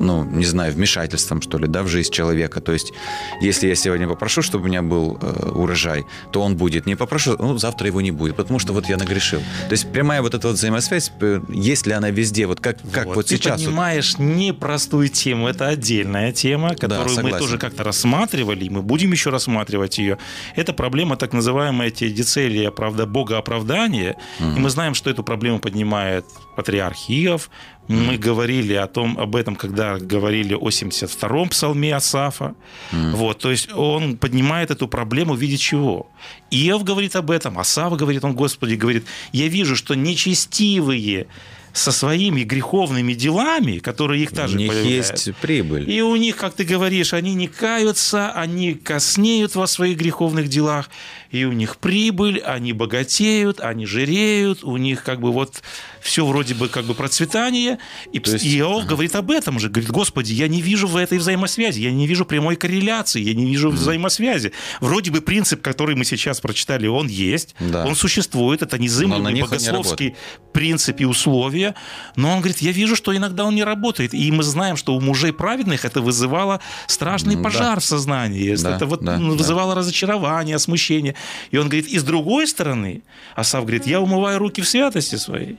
ну 0.01 0.23
не 0.23 0.45
знаю, 0.45 0.73
вмешательством 0.73 1.41
что 1.41 1.57
ли, 1.57 1.67
да, 1.67 1.83
в 1.83 1.87
жизнь 1.87 2.11
человека. 2.11 2.61
То 2.61 2.71
есть 2.73 2.93
если 3.41 3.67
я 3.67 3.75
сегодня 3.75 4.07
попрошу, 4.07 4.41
чтобы 4.41 4.65
у 4.65 4.67
меня 4.67 4.81
был 4.81 5.14
э, 5.21 5.49
урожай, 5.53 6.05
то 6.31 6.41
он 6.41 6.55
будет. 6.55 6.85
Не 6.85 6.95
попрошу, 6.95 7.35
ну 7.39 7.57
завтра 7.57 7.87
его 7.87 8.01
не 8.01 8.11
будет, 8.11 8.35
потому 8.35 8.59
что 8.59 8.73
вот 8.73 8.87
я 8.87 8.97
нагрешил. 8.97 9.39
То 9.67 9.71
есть 9.71 9.91
прямая 9.91 10.21
вот 10.21 10.33
эта 10.33 10.47
вот 10.47 10.57
взаимосвязь, 10.57 11.11
э, 11.21 11.41
есть 11.49 11.87
ли 11.87 11.93
она 11.93 12.09
везде, 12.09 12.47
вот 12.47 12.59
как 12.59 12.77
как 12.91 13.07
вот, 13.07 13.27
ты 13.27 13.35
сейчас. 13.35 13.59
вот- 13.59 13.65
поднимаешь 13.65 14.17
непростую 14.17 15.09
тему. 15.09 15.47
Это 15.47 15.67
отдельная 15.67 16.31
тема, 16.31 16.75
которую 16.75 17.09
мы 17.09 17.15
согласен. 17.15 17.39
тоже 17.39 17.57
как-то 17.57 17.83
рассматривали, 17.83 18.65
и 18.65 18.69
мы 18.69 18.81
будем 18.81 19.11
еще 19.11 19.29
рассматривать 19.29 19.97
ее. 19.97 20.17
Это 20.55 20.73
проблема 20.73 21.17
так 21.17 21.33
называемая 21.33 21.89
теодицелия, 21.91 22.71
правда, 22.71 23.05
богооправдания. 23.05 24.15
И 24.39 24.59
мы 24.59 24.69
знаем, 24.69 24.93
что 24.93 25.09
эту 25.09 25.23
проблему 25.23 25.59
поднимает 25.59 26.25
патриарх 26.55 27.09
Иов. 27.09 27.49
Мы 27.87 28.17
говорили 28.17 28.73
о 28.73 28.87
том, 28.87 29.17
об 29.19 29.35
этом, 29.35 29.55
когда 29.55 29.97
говорили 29.97 30.53
о 30.53 30.69
72-м 30.69 31.49
псалме 31.49 31.95
Асафа. 31.95 32.55
Вот, 32.91 33.39
то 33.39 33.51
есть 33.51 33.71
он 33.73 34.17
поднимает 34.17 34.71
эту 34.71 34.87
проблему 34.87 35.33
в 35.33 35.39
виде 35.39 35.57
чего? 35.57 36.07
Иов 36.51 36.83
говорит 36.83 37.15
об 37.15 37.31
этом, 37.31 37.59
Асаф 37.59 37.95
говорит, 37.95 38.23
он, 38.23 38.33
Господи, 38.33 38.75
говорит, 38.75 39.05
я 39.31 39.47
вижу, 39.47 39.75
что 39.75 39.95
нечестивые 39.95 41.27
со 41.75 41.91
своими 41.91 42.43
греховными 42.43 43.13
делами, 43.13 43.79
которые 43.79 44.23
их 44.23 44.31
у 44.31 44.35
также 44.35 44.57
них 44.57 44.71
появляют. 44.71 45.11
есть 45.11 45.35
прибыль. 45.41 45.91
И 45.91 46.01
у 46.01 46.15
них, 46.15 46.37
как 46.37 46.53
ты 46.53 46.63
говоришь, 46.63 47.13
они 47.13 47.33
не 47.33 47.47
каются, 47.47 48.31
они 48.31 48.75
коснеют 48.75 49.55
во 49.55 49.67
своих 49.67 49.97
греховных 49.97 50.47
делах, 50.47 50.89
и 51.31 51.43
у 51.43 51.51
них 51.51 51.75
прибыль, 51.75 52.39
они 52.39 52.71
богатеют, 52.71 53.59
они 53.59 53.85
жиреют, 53.85 54.63
у 54.63 54.77
них 54.77 55.03
как 55.03 55.19
бы 55.19 55.33
вот 55.33 55.61
все 56.05 56.23
вроде 56.23 56.53
бы 56.53 56.67
как 56.69 56.85
бы 56.85 56.93
процветание. 56.93 57.79
И 58.13 58.19
То 58.19 58.31
есть- 58.33 58.45
Иов 58.45 58.85
говорит 58.85 59.15
об 59.15 59.31
этом 59.31 59.59
же, 59.59 59.69
говорит, 59.69 59.89
Господи, 59.89 60.33
я 60.33 60.47
не 60.47 60.61
вижу 60.61 60.87
в 60.87 60.95
этой 60.97 61.17
взаимосвязи, 61.17 61.79
я 61.81 61.91
не 61.91 62.05
вижу 62.05 62.25
прямой 62.25 62.55
корреляции, 62.55 63.21
я 63.21 63.33
не 63.33 63.45
вижу 63.45 63.71
взаимосвязи. 63.71 64.51
Вроде 64.81 65.09
бы 65.11 65.21
принцип, 65.21 65.61
который 65.63 65.95
мы 65.95 66.05
сейчас 66.05 66.39
прочитали, 66.41 66.85
он 66.87 67.07
есть, 67.07 67.55
Да. 67.59 67.85
он 67.87 67.95
существует, 67.95 68.61
это 68.61 68.77
незыблемый 68.77 69.41
богословский 69.41 70.15
принцип 70.53 71.01
и 71.01 71.05
условия, 71.05 71.73
но 72.15 72.29
он 72.31 72.37
говорит, 72.39 72.59
я 72.61 72.71
вижу, 72.71 72.95
что 72.95 73.15
иногда 73.15 73.43
он 73.45 73.55
не 73.55 73.63
работает, 73.63 74.13
и 74.13 74.31
мы 74.31 74.43
знаем, 74.43 74.77
что 74.77 74.95
у 74.95 75.01
мужей 75.01 75.33
праведных 75.33 75.85
это 75.85 76.01
вызывало 76.01 76.59
страшный 76.87 77.33
М, 77.35 77.41
да. 77.41 77.49
пожар 77.49 77.79
в 77.79 77.83
сознании, 77.83 78.55
Да, 78.55 78.75
это 78.75 78.85
вот 78.85 79.03
да, 79.03 79.17
ну, 79.17 79.31
да. 79.31 79.37
вызывало 79.39 79.73
разочарование, 79.75 80.59
смущение. 80.59 81.15
И 81.49 81.57
он 81.57 81.63
говорит, 81.67 81.87
и 81.87 81.97
с 81.97 82.03
другой 82.03 82.47
стороны, 82.47 83.01
Асав 83.35 83.61
говорит, 83.63 83.87
я 83.87 83.99
умываю 84.01 84.37
руки 84.39 84.61
в 84.61 84.67
святости 84.67 85.15
своей, 85.15 85.57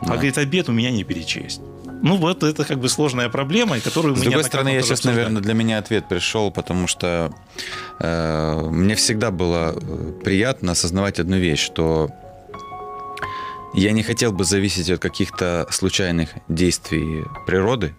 а 0.00 0.06
Да. 0.06 0.12
говорит, 0.14 0.38
обед 0.38 0.68
у 0.68 0.72
меня 0.72 0.90
не 0.90 1.04
перечесть. 1.04 1.60
Ну 2.02 2.16
вот 2.16 2.42
это 2.42 2.64
как 2.64 2.78
бы 2.78 2.88
сложная 2.88 3.28
проблема, 3.28 3.78
которую 3.80 4.14
С 4.14 4.18
мы 4.18 4.24
другой 4.24 4.38
неоднократно 4.42 4.48
стороны, 4.48 4.68
я 4.70 4.80
сейчас, 4.82 4.90
обсуждали. 5.00 5.16
наверное, 5.16 5.42
для 5.42 5.54
меня 5.54 5.78
ответ 5.78 6.08
пришел, 6.08 6.50
потому 6.50 6.86
что 6.86 7.30
э, 7.98 8.60
мне 8.70 8.94
всегда 8.94 9.30
было 9.30 9.74
э, 9.76 10.12
приятно 10.24 10.72
осознавать 10.72 11.20
одну 11.20 11.36
вещь, 11.36 11.60
что 11.60 12.08
я 13.74 13.92
не 13.92 14.02
хотел 14.02 14.32
бы 14.32 14.44
зависеть 14.44 14.88
от 14.90 15.00
каких-то 15.00 15.66
случайных 15.70 16.30
действий 16.48 17.24
природы. 17.46 17.94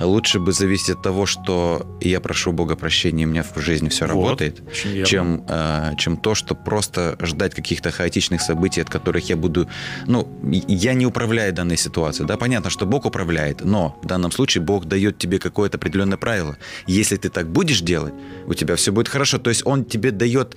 Лучше 0.00 0.38
бы 0.38 0.52
зависеть 0.52 0.90
от 0.90 1.02
того, 1.02 1.26
что 1.26 1.86
я 2.00 2.20
прошу 2.20 2.52
Бога 2.52 2.76
прощения, 2.76 3.26
у 3.26 3.28
меня 3.28 3.42
в 3.42 3.60
жизни 3.60 3.88
все 3.88 4.06
Вот, 4.06 4.14
работает, 4.14 4.62
чем, 5.06 5.44
э, 5.48 5.92
чем 5.98 6.16
то, 6.16 6.34
что 6.34 6.54
просто 6.54 7.16
ждать 7.20 7.54
каких-то 7.54 7.90
хаотичных 7.90 8.40
событий, 8.40 8.80
от 8.80 8.90
которых 8.90 9.28
я 9.28 9.36
буду... 9.36 9.68
Ну, 10.06 10.28
я 10.68 10.94
не 10.94 11.06
управляю 11.06 11.52
данной 11.52 11.76
ситуацией. 11.76 12.26
Да, 12.28 12.36
понятно, 12.36 12.70
что 12.70 12.86
Бог 12.86 13.06
управляет, 13.06 13.64
но 13.64 13.98
в 14.02 14.06
данном 14.06 14.30
случае 14.30 14.62
Бог 14.62 14.84
дает 14.84 15.18
тебе 15.18 15.38
какое-то 15.38 15.78
определенное 15.78 16.18
правило. 16.18 16.56
Если 16.86 17.16
ты 17.16 17.28
так 17.28 17.48
будешь 17.48 17.80
делать, 17.80 18.14
у 18.46 18.54
тебя 18.54 18.76
все 18.76 18.92
будет 18.92 19.08
хорошо. 19.08 19.38
То 19.38 19.50
есть 19.50 19.62
Он 19.66 19.84
тебе 19.84 20.10
дает 20.10 20.56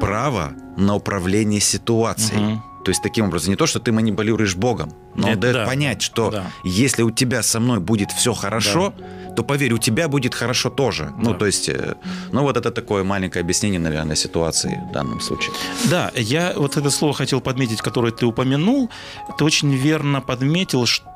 право 0.00 0.52
на 0.76 0.94
управление 0.94 1.60
ситуацией. 1.60 2.40
Мгм. 2.40 2.73
То 2.84 2.90
есть 2.90 3.02
таким 3.02 3.26
образом, 3.26 3.50
не 3.50 3.56
то, 3.56 3.66
что 3.66 3.80
ты 3.80 3.92
манипулируешь 3.92 4.54
Богом, 4.56 4.92
Но 5.14 5.26
он 5.26 5.32
Это 5.32 5.40
дает 5.40 5.54
да, 5.54 5.66
понять, 5.66 6.02
что 6.02 6.30
да. 6.30 6.44
если 6.64 7.02
у 7.02 7.10
тебя 7.10 7.42
со 7.42 7.60
мной 7.60 7.80
будет 7.80 8.10
все 8.12 8.34
хорошо, 8.34 8.92
то 9.36 9.42
поверь, 9.42 9.72
у 9.72 9.78
тебя 9.78 10.08
будет 10.08 10.34
хорошо 10.34 10.70
тоже. 10.70 11.12
Ну, 11.18 11.32
Да. 11.32 11.38
то 11.38 11.46
есть, 11.46 11.68
э, 11.68 11.94
ну 12.32 12.42
вот 12.42 12.56
это 12.56 12.70
такое 12.70 13.02
маленькое 13.04 13.42
объяснение, 13.42 13.80
наверное, 13.80 14.16
ситуации 14.16 14.80
в 14.90 14.92
данном 14.92 15.20
случае. 15.20 15.52
Да, 15.90 16.12
я 16.14 16.52
вот 16.56 16.76
это 16.76 16.90
слово 16.90 17.14
хотел 17.14 17.40
подметить, 17.40 17.80
которое 17.80 18.12
ты 18.12 18.26
упомянул. 18.26 18.90
Ты 19.38 19.44
очень 19.44 19.74
верно 19.74 20.20
подметил, 20.20 20.86
что, 20.86 21.06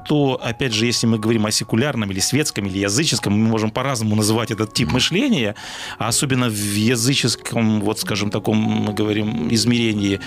опять 0.42 0.72
же, 0.72 0.86
если 0.86 1.06
мы 1.06 1.18
говорим 1.18 1.46
о 1.46 1.50
секулярном 1.50 2.10
или 2.10 2.20
светском 2.20 2.66
или 2.66 2.78
языческом, 2.78 3.32
мы 3.32 3.48
можем 3.48 3.70
по-разному 3.70 4.16
называть 4.16 4.50
этот 4.50 4.72
тип 4.72 4.92
мышления, 4.92 5.54
а 5.98 6.08
особенно 6.08 6.48
в 6.48 6.76
языческом, 6.76 7.80
вот 7.80 8.00
скажем, 8.00 8.30
таком, 8.30 8.56
мы 8.56 8.92
говорим, 8.92 9.48
измерении. 9.52 10.20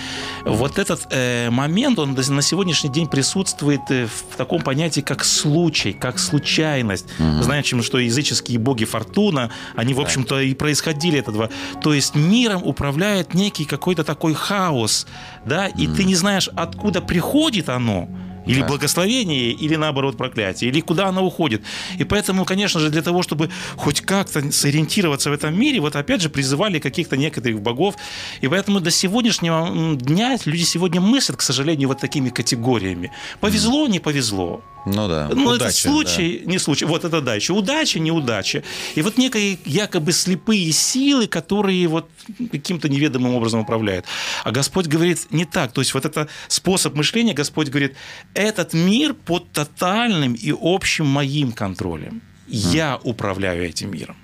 Вот 0.45 0.79
этот 0.79 1.07
э, 1.11 1.49
момент, 1.49 1.99
он 1.99 2.13
на 2.13 2.41
сегодняшний 2.41 2.89
день 2.89 3.07
присутствует 3.07 3.81
э, 3.89 4.07
в 4.07 4.37
таком 4.37 4.61
понятии, 4.61 5.01
как 5.01 5.23
случай, 5.23 5.93
как 5.93 6.19
случайность. 6.19 7.07
Знаем, 7.17 7.63
что 7.63 7.99
языческие 7.99 8.59
боги 8.59 8.85
Фортуна, 8.85 9.51
они, 9.75 9.93
в 9.93 9.99
общем-то, 10.01 10.41
и 10.41 10.53
происходили 10.53 11.19
от 11.19 11.27
этого. 11.29 11.49
То 11.81 11.93
есть 11.93 12.15
миром 12.15 12.61
управляет 12.63 13.33
некий 13.33 13.65
какой-то 13.65 14.03
такой 14.03 14.33
хаос, 14.33 15.07
да, 15.45 15.67
и 15.67 15.87
ты 15.87 16.03
не 16.03 16.15
знаешь, 16.15 16.49
откуда 16.55 17.01
приходит 17.01 17.69
оно, 17.69 18.07
или 18.45 18.61
Да. 18.61 18.67
благословение, 18.67 19.51
или 19.51 19.75
наоборот 19.75 20.17
проклятие, 20.17 20.69
или 20.71 20.81
куда 20.81 21.07
оно 21.07 21.25
уходит. 21.25 21.61
И 21.99 22.03
поэтому, 22.03 22.45
конечно 22.45 22.79
же, 22.79 22.89
для 22.89 23.01
того, 23.01 23.21
чтобы 23.23 23.49
хоть 23.77 24.01
как-то 24.01 24.51
сориентироваться 24.51 25.29
в 25.29 25.33
этом 25.33 25.59
мире, 25.59 25.79
вот 25.79 25.95
опять 25.95 26.21
же 26.21 26.29
призывали 26.29 26.79
каких-то 26.79 27.17
некоторых 27.17 27.61
богов. 27.61 27.95
И 28.41 28.47
поэтому 28.47 28.79
до 28.79 28.91
сегодняшнего 28.91 29.95
дня 29.95 30.37
люди 30.45 30.63
сегодня 30.63 31.01
мыслят, 31.01 31.37
к 31.37 31.41
сожалению, 31.41 31.87
вот 31.89 31.99
такими 31.99 32.29
категориями. 32.29 33.11
Повезло, 33.39 33.87
не 33.87 33.99
повезло. 33.99 34.61
Ну 34.85 35.07
да. 35.07 35.29
Ну, 35.31 35.53
это 35.53 35.65
удача, 35.65 35.89
случай, 35.89 36.41
не 36.45 36.57
случай. 36.57 36.85
Вот 36.85 37.05
это 37.05 37.21
да, 37.21 37.35
еще 37.35 37.53
удача, 37.53 37.99
неудача. 37.99 38.63
И 38.95 39.01
вот 39.01 39.17
некие 39.17 39.59
якобы 39.65 40.11
слепые 40.11 40.71
силы, 40.71 41.27
которые 41.27 41.87
вот 41.87 42.09
каким-то 42.51 42.89
неведомым 42.89 43.35
образом 43.35 43.59
управляют. 43.59 44.05
А 44.43 44.51
Господь 44.51 44.87
говорит 44.87 45.27
не 45.31 45.45
так. 45.45 45.71
То 45.71 45.81
есть 45.81 45.93
вот 45.93 46.05
это 46.05 46.27
способ 46.47 46.95
мышления, 46.95 47.33
Господь 47.33 47.69
говорит, 47.69 47.95
этот 48.33 48.73
мир 48.73 49.13
под 49.13 49.51
тотальным 49.51 50.33
и 50.33 50.53
общим 50.59 51.05
моим 51.05 51.51
контролем. 51.51 52.21
Я 52.47 52.99
управляю 53.03 53.63
этим 53.63 53.91
миром. 53.91 54.17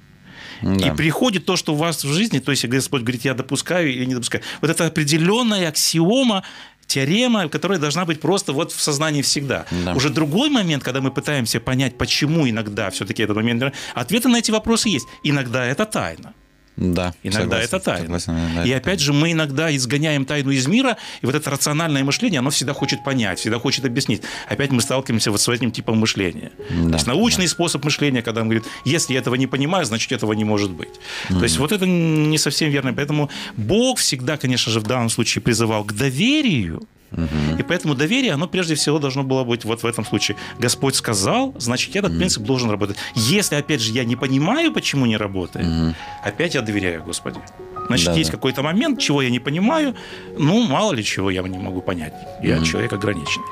Да. 0.61 0.87
И 0.87 0.95
приходит 0.95 1.45
то, 1.45 1.55
что 1.55 1.73
у 1.73 1.75
вас 1.75 2.03
в 2.03 2.11
жизни, 2.11 2.39
то 2.39 2.51
есть 2.51 2.65
Господь 2.65 3.01
говорит, 3.01 3.25
я 3.25 3.33
допускаю 3.33 3.91
или 3.91 4.05
не 4.05 4.15
допускаю. 4.15 4.43
Вот 4.61 4.71
это 4.71 4.87
определенная 4.87 5.69
аксиома, 5.69 6.43
теорема, 6.87 7.49
которая 7.49 7.79
должна 7.79 8.05
быть 8.05 8.19
просто 8.19 8.53
вот 8.53 8.71
в 8.71 8.81
сознании 8.81 9.21
всегда. 9.21 9.65
Да. 9.85 9.93
Уже 9.93 10.09
другой 10.09 10.49
момент, 10.49 10.83
когда 10.83 11.01
мы 11.01 11.11
пытаемся 11.11 11.59
понять, 11.59 11.97
почему 11.97 12.49
иногда 12.49 12.89
все-таки 12.89 13.23
этот 13.23 13.35
момент... 13.35 13.73
Ответы 13.93 14.29
на 14.29 14.37
эти 14.37 14.51
вопросы 14.51 14.89
есть. 14.89 15.07
Иногда 15.23 15.65
это 15.65 15.85
тайна. 15.85 16.33
Да, 16.77 17.13
Иногда 17.23 17.41
согласен, 17.41 17.65
это 17.65 17.79
тайна. 17.79 18.19
согласен, 18.19 18.55
да, 18.55 18.63
и 18.63 18.69
это 18.69 18.77
опять 18.77 18.99
же, 18.99 19.11
мы 19.11 19.31
иногда 19.31 19.75
изгоняем 19.75 20.25
тайну 20.25 20.51
из 20.51 20.67
мира, 20.67 20.97
и 21.21 21.25
вот 21.25 21.33
это 21.33 21.49
рациональное 21.49 22.03
мышление, 22.03 22.39
оно 22.39 22.51
всегда 22.51 22.73
хочет 22.73 23.03
понять, 23.03 23.39
всегда 23.39 23.57
хочет 23.57 23.83
объяснить. 23.85 24.21
Опять 24.47 24.71
мы 24.71 24.81
сталкиваемся 24.81 25.31
вот 25.31 25.41
с 25.41 25.49
этим 25.49 25.71
типом 25.71 25.97
мышления. 25.97 26.51
Да, 26.69 26.89
То 26.89 26.93
есть 26.95 27.07
научный 27.07 27.47
способ 27.47 27.83
мышления, 27.83 28.21
когда 28.21 28.41
он 28.41 28.47
говорит, 28.47 28.65
если 28.85 29.13
я 29.13 29.19
этого 29.19 29.35
не 29.35 29.47
понимаю, 29.47 29.85
значит 29.85 30.11
этого 30.11 30.33
не 30.33 30.43
может 30.43 30.71
быть. 30.71 30.99
То 31.29 31.43
есть 31.43 31.57
вот 31.57 31.71
это 31.71 31.85
не 31.87 32.37
совсем 32.37 32.69
верно. 32.69 32.93
Поэтому 32.93 33.29
Бог 33.55 33.97
всегда, 33.97 34.37
конечно 34.37 34.71
же, 34.71 34.79
в 34.79 34.83
данном 34.83 35.09
случае 35.09 35.41
призывал 35.41 35.83
к 35.83 35.93
доверию, 35.93 36.87
и 37.57 37.63
поэтому 37.63 37.95
доверие, 37.95 38.33
оно 38.33 38.47
прежде 38.47 38.75
всего 38.75 38.99
должно 38.99 39.23
было 39.23 39.43
быть 39.43 39.65
вот 39.65 39.83
в 39.83 39.85
этом 39.85 40.05
случае. 40.05 40.37
Господь 40.59 40.95
сказал, 40.95 41.53
значит, 41.57 41.95
этот 41.95 42.17
принцип 42.17 42.43
должен 42.43 42.69
работать. 42.69 42.97
Если, 43.15 43.55
опять 43.55 43.81
же, 43.81 43.91
я 43.91 44.03
не 44.03 44.15
понимаю, 44.15 44.73
почему 44.73 45.05
не 45.05 45.17
работает, 45.17 45.95
опять 46.23 46.55
я 46.55 46.61
доверяю 46.61 47.03
Господи. 47.03 47.39
Значит, 47.87 48.07
Да-да. 48.07 48.19
есть 48.19 48.31
какой-то 48.31 48.63
момент, 48.63 48.99
чего 48.99 49.21
я 49.21 49.29
не 49.29 49.39
понимаю, 49.39 49.95
ну, 50.37 50.67
мало 50.67 50.91
ли 50.93 51.03
чего 51.03 51.31
я 51.31 51.41
не 51.41 51.57
могу 51.57 51.81
понять. 51.81 52.13
Я 52.43 52.61
человек 52.63 52.91
ограниченный. 52.93 53.45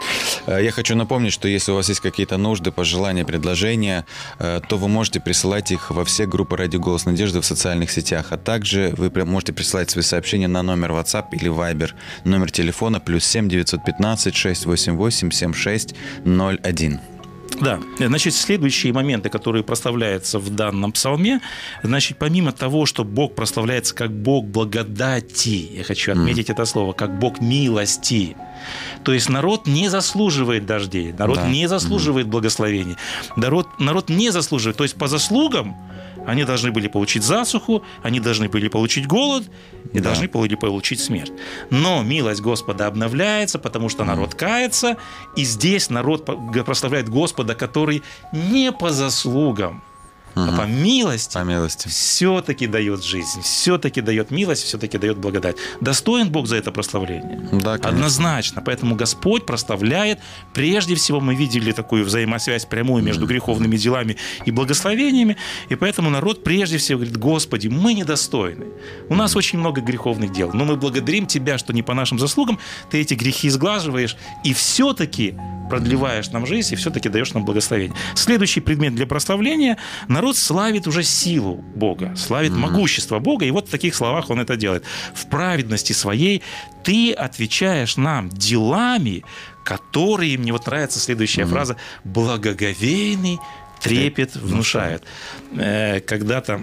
Э, 0.46 0.62
Я 0.62 0.72
хочу 0.72 0.96
напомнить, 0.96 1.32
что 1.32 1.48
если 1.48 1.72
у 1.72 1.76
вас 1.76 1.88
есть 1.90 2.02
какие-то 2.02 2.38
нужды, 2.38 2.72
пожелания, 2.72 3.24
предложения, 3.24 4.06
э, 4.40 4.60
то 4.68 4.78
вы 4.78 4.88
можете 4.90 5.20
присылать 5.22 5.72
их 5.72 5.90
во 5.92 6.04
все 6.04 6.26
группы 6.26 6.58
«Радио 6.58 6.80
Голос 6.82 7.06
Надежды» 7.06 7.40
в 7.40 7.46
социальных 7.46 7.92
сетях, 7.92 8.28
а 8.32 8.38
также 8.38 8.94
вы 8.98 9.10
можете 9.26 9.54
присылать 9.54 9.90
свои 9.90 10.04
сообщения 10.04 10.48
на 10.50 10.64
номер 10.64 10.92
WhatsApp 10.92 11.28
или 11.32 11.50
Viber, 11.50 11.92
номер 12.26 12.52
телефона 12.52 13.00
плюс 13.00 13.24
7 13.26 13.45
915 13.48 14.36
688 14.36 15.32
7601. 15.32 17.00
Да, 17.62 17.80
значит, 17.98 18.34
следующие 18.34 18.92
моменты, 18.92 19.30
которые 19.30 19.64
прославляются 19.64 20.40
в 20.40 20.50
данном 20.50 20.92
псалме, 20.92 21.40
значит, 21.84 22.18
помимо 22.18 22.52
того, 22.52 22.86
что 22.86 23.06
Бог 23.06 23.34
прославляется 23.34 23.96
как 23.96 24.12
Бог 24.12 24.46
благодати, 24.46 25.70
я 25.78 25.84
хочу 25.86 26.12
отметить 26.12 26.50
это 26.50 26.66
слово, 26.66 26.92
как 26.92 27.18
Бог 27.18 27.40
милости, 27.40 28.36
то 29.04 29.14
есть 29.14 29.30
народ 29.30 29.68
не 29.68 29.88
заслуживает 29.88 30.66
дождей, 30.66 31.14
народ 31.18 31.38
Да. 31.38 31.48
не 31.48 31.68
заслуживает 31.68 32.28
благословений, 32.28 32.98
народ, 33.38 33.68
народ 33.80 34.10
не 34.10 34.32
заслуживает, 34.32 34.76
то 34.76 34.84
есть 34.84 34.96
по 34.96 35.08
заслугам 35.08 35.78
они 36.28 36.44
должны 36.44 36.72
были 36.72 36.88
получить 36.88 37.24
засуху, 37.24 37.84
они 38.04 38.20
должны 38.20 38.50
были 38.50 38.68
получить 38.68 39.08
голод 39.08 39.44
и 39.94 40.00
Да. 40.00 40.06
должны 40.06 40.28
были 40.28 40.56
получить 40.56 41.00
смерть. 41.00 41.32
Но 41.70 42.04
милость 42.04 42.42
Господа 42.42 42.88
обновляется, 42.88 43.60
потому 43.60 43.90
что 43.90 44.04
народ 44.04 44.36
кается, 44.36 44.98
и 45.36 45.44
здесь 45.44 45.90
народ 45.90 46.26
прославляет 46.66 47.10
Господа, 47.10 47.56
который 47.56 48.02
не 48.34 48.72
по 48.72 48.90
заслугам, 48.92 49.84
а 50.36 50.58
по 50.58 50.66
милости 50.68 51.34
По 51.34 51.44
милости. 51.44 51.88
все-таки 51.88 52.68
дает 52.68 53.04
жизнь, 53.04 53.42
все-таки 53.42 54.02
дает 54.02 54.32
милость, 54.32 54.64
все-таки 54.64 54.98
дает 54.98 55.18
благодать. 55.18 55.56
Достоин 55.82 56.30
Бог 56.30 56.48
за 56.48 56.58
это 56.58 56.72
прославление? 56.72 57.40
Да, 57.52 57.78
конечно. 57.78 57.90
Однозначно. 57.90 58.62
Поэтому 58.62 58.96
Господь 58.96 59.46
прославляет. 59.46 60.20
Прежде 60.54 60.96
всего, 60.96 61.20
мы 61.22 61.36
видели 61.36 61.72
такую 61.72 62.04
взаимосвязь 62.04 62.66
прямую 62.66 63.04
между 63.04 63.26
греховными 63.26 63.78
делами 63.78 64.18
и 64.46 64.52
благословениями. 64.52 65.38
И 65.70 65.76
поэтому 65.76 66.10
народ 66.10 66.44
прежде 66.44 66.78
всего 66.78 67.00
говорит, 67.00 67.18
Господи, 67.18 67.68
мы 67.68 67.94
недостойны. 67.94 68.66
У 69.10 69.16
нас 69.16 69.36
очень 69.36 69.60
много 69.60 69.82
греховных 69.82 70.32
дел. 70.32 70.52
Но 70.54 70.66
мы 70.66 70.76
благодарим 70.76 71.26
Тебя, 71.28 71.58
что 71.58 71.74
не 71.74 71.82
по 71.82 71.94
нашим 71.94 72.20
заслугам 72.20 72.60
ты 72.90 73.00
эти 73.00 73.14
грехи 73.14 73.50
сглаживаешь 73.50 74.18
и 74.44 74.54
все-таки 74.54 75.36
продлеваешь 75.70 76.30
нам 76.32 76.46
жизнь 76.46 76.74
и 76.74 76.78
все-таки 76.78 77.10
даешь 77.10 77.34
нам 77.34 77.46
благословение. 77.46 77.96
Следующий 78.16 78.62
предмет 78.62 78.96
для 78.96 79.06
прославления– 79.06 79.78
народ 80.08 80.38
славит 80.38 80.88
уже 80.88 81.04
силу 81.04 81.56
Бога, 81.76 82.16
славит 82.16 82.54
могущество 82.54 83.20
Бога, 83.20 83.46
и 83.46 83.52
вот 83.52 83.68
в 83.68 83.72
таких 83.72 83.96
словах 83.96 84.30
он 84.30 84.40
это 84.40 84.56
делает. 84.56 84.84
В 85.14 85.28
праведности 85.28 85.94
своей 85.94 86.42
ты 86.84 87.14
отвечаешь 87.14 87.98
нам 87.98 88.30
делами, 88.30 89.24
которые, 89.64 90.38
мне 90.38 90.52
вот 90.52 90.68
нравится 90.68 91.00
следующая 91.00 91.46
фраза, 91.46 91.78
благоговейный 92.04 93.40
трепет 93.82 94.36
внушает. 94.36 95.04
Э, 95.58 96.00
Когда-то, 96.00 96.62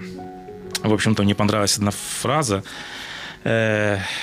в 0.83 0.93
общем-то, 0.93 1.23
мне 1.23 1.35
понравилась 1.35 1.77
одна 1.77 1.91
фраза, 1.91 2.63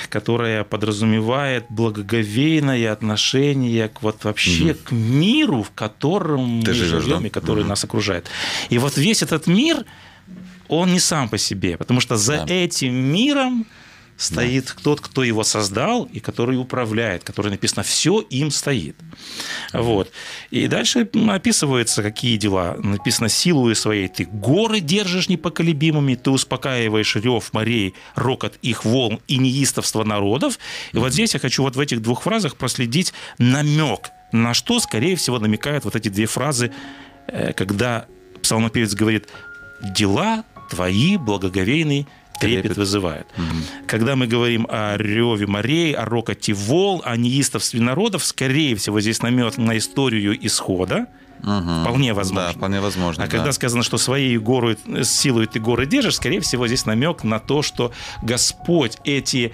которая 0.09 0.63
подразумевает 0.63 1.65
благоговейное 1.69 2.91
отношение 2.91 3.87
к 3.87 4.01
вот 4.01 4.23
вообще 4.23 4.73
к 4.73 4.91
миру, 4.91 5.61
в 5.63 5.71
котором 5.71 6.61
Ты 6.63 6.71
мы 6.71 6.73
живешь, 6.77 7.03
живем 7.03 7.21
да? 7.21 7.27
и 7.27 7.29
который 7.29 7.63
нас 7.63 7.83
окружает. 7.83 8.25
И 8.69 8.77
вот 8.79 8.97
весь 8.97 9.21
этот 9.23 9.47
мир, 9.47 9.85
он 10.67 10.91
не 10.93 10.99
сам 10.99 11.29
по 11.29 11.37
себе, 11.37 11.77
потому 11.77 11.99
что 12.01 12.15
за 12.15 12.45
Да. 12.45 12.53
этим 12.53 12.93
миром 12.93 13.65
стоит 14.21 14.75
тот, 14.83 15.01
кто 15.01 15.23
его 15.23 15.43
создал 15.43 16.03
и 16.03 16.19
который 16.19 16.57
управляет, 16.57 17.23
который 17.23 17.49
написано 17.49 17.83
«все 17.83 18.19
им 18.19 18.51
стоит». 18.51 18.95
Вот. 19.73 20.11
И 20.51 20.67
дальше 20.67 21.09
описываются, 21.29 22.03
какие 22.03 22.37
дела. 22.37 22.75
Написано 22.77 23.29
«силою 23.29 23.75
своей 23.75 24.07
ты 24.07 24.25
горы 24.25 24.79
держишь 24.79 25.27
непоколебимыми, 25.27 26.15
ты 26.15 26.29
успокаиваешь 26.29 27.15
рев 27.15 27.51
морей, 27.53 27.95
рокот 28.15 28.57
их 28.61 28.85
волн 28.85 29.19
и 29.27 29.37
неистовство 29.37 30.03
народов». 30.03 30.59
И 30.93 30.97
вот 30.97 31.13
здесь 31.13 31.33
я 31.33 31.39
хочу 31.39 31.63
вот 31.63 31.75
в 31.75 31.79
этих 31.79 32.01
двух 32.01 32.21
фразах 32.21 32.57
проследить 32.57 33.13
намек, 33.39 34.09
на 34.31 34.53
что, 34.53 34.79
скорее 34.79 35.15
всего, 35.15 35.39
намекают 35.39 35.83
вот 35.83 35.95
эти 35.95 36.09
две 36.09 36.27
фразы, 36.27 36.71
э, 37.27 37.53
когда 37.53 38.05
псалмопевец 38.43 38.93
говорит 38.93 39.27
«дела 39.81 40.45
твои 40.69 41.17
благоговейный 41.17 42.07
трепет, 42.41 42.61
Трепет. 42.63 42.77
вызывает. 42.77 43.27
Когда 43.87 44.15
мы 44.15 44.27
говорим 44.27 44.67
о 44.69 44.97
реве 44.97 45.47
морей, 45.47 45.93
о 45.93 46.05
рокоте 46.05 46.53
волн, 46.53 47.01
о 47.05 47.15
неистовстве 47.17 47.79
народов, 47.81 48.23
скорее 48.25 48.75
всего, 48.75 48.99
здесь 49.01 49.21
намек 49.21 49.57
на 49.57 49.77
историю 49.77 50.37
исхода. 50.45 51.07
Мгм. 51.43 51.81
Вполне 51.83 52.13
возможно. 52.13 52.49
Да, 52.49 52.53
вполне 52.53 52.81
возможно. 52.81 53.23
А 53.23 53.27
да. 53.27 53.31
когда 53.35 53.51
сказано, 53.51 53.81
что 53.81 53.97
своей 53.97 54.37
горой, 54.37 54.77
силой 55.03 55.47
ты 55.47 55.59
горы 55.59 55.87
держишь, 55.87 56.17
скорее 56.17 56.39
всего, 56.39 56.67
здесь 56.67 56.85
намек 56.85 57.23
на 57.23 57.39
то, 57.39 57.63
что 57.63 57.91
Господь 58.21 58.97
эти 59.05 59.51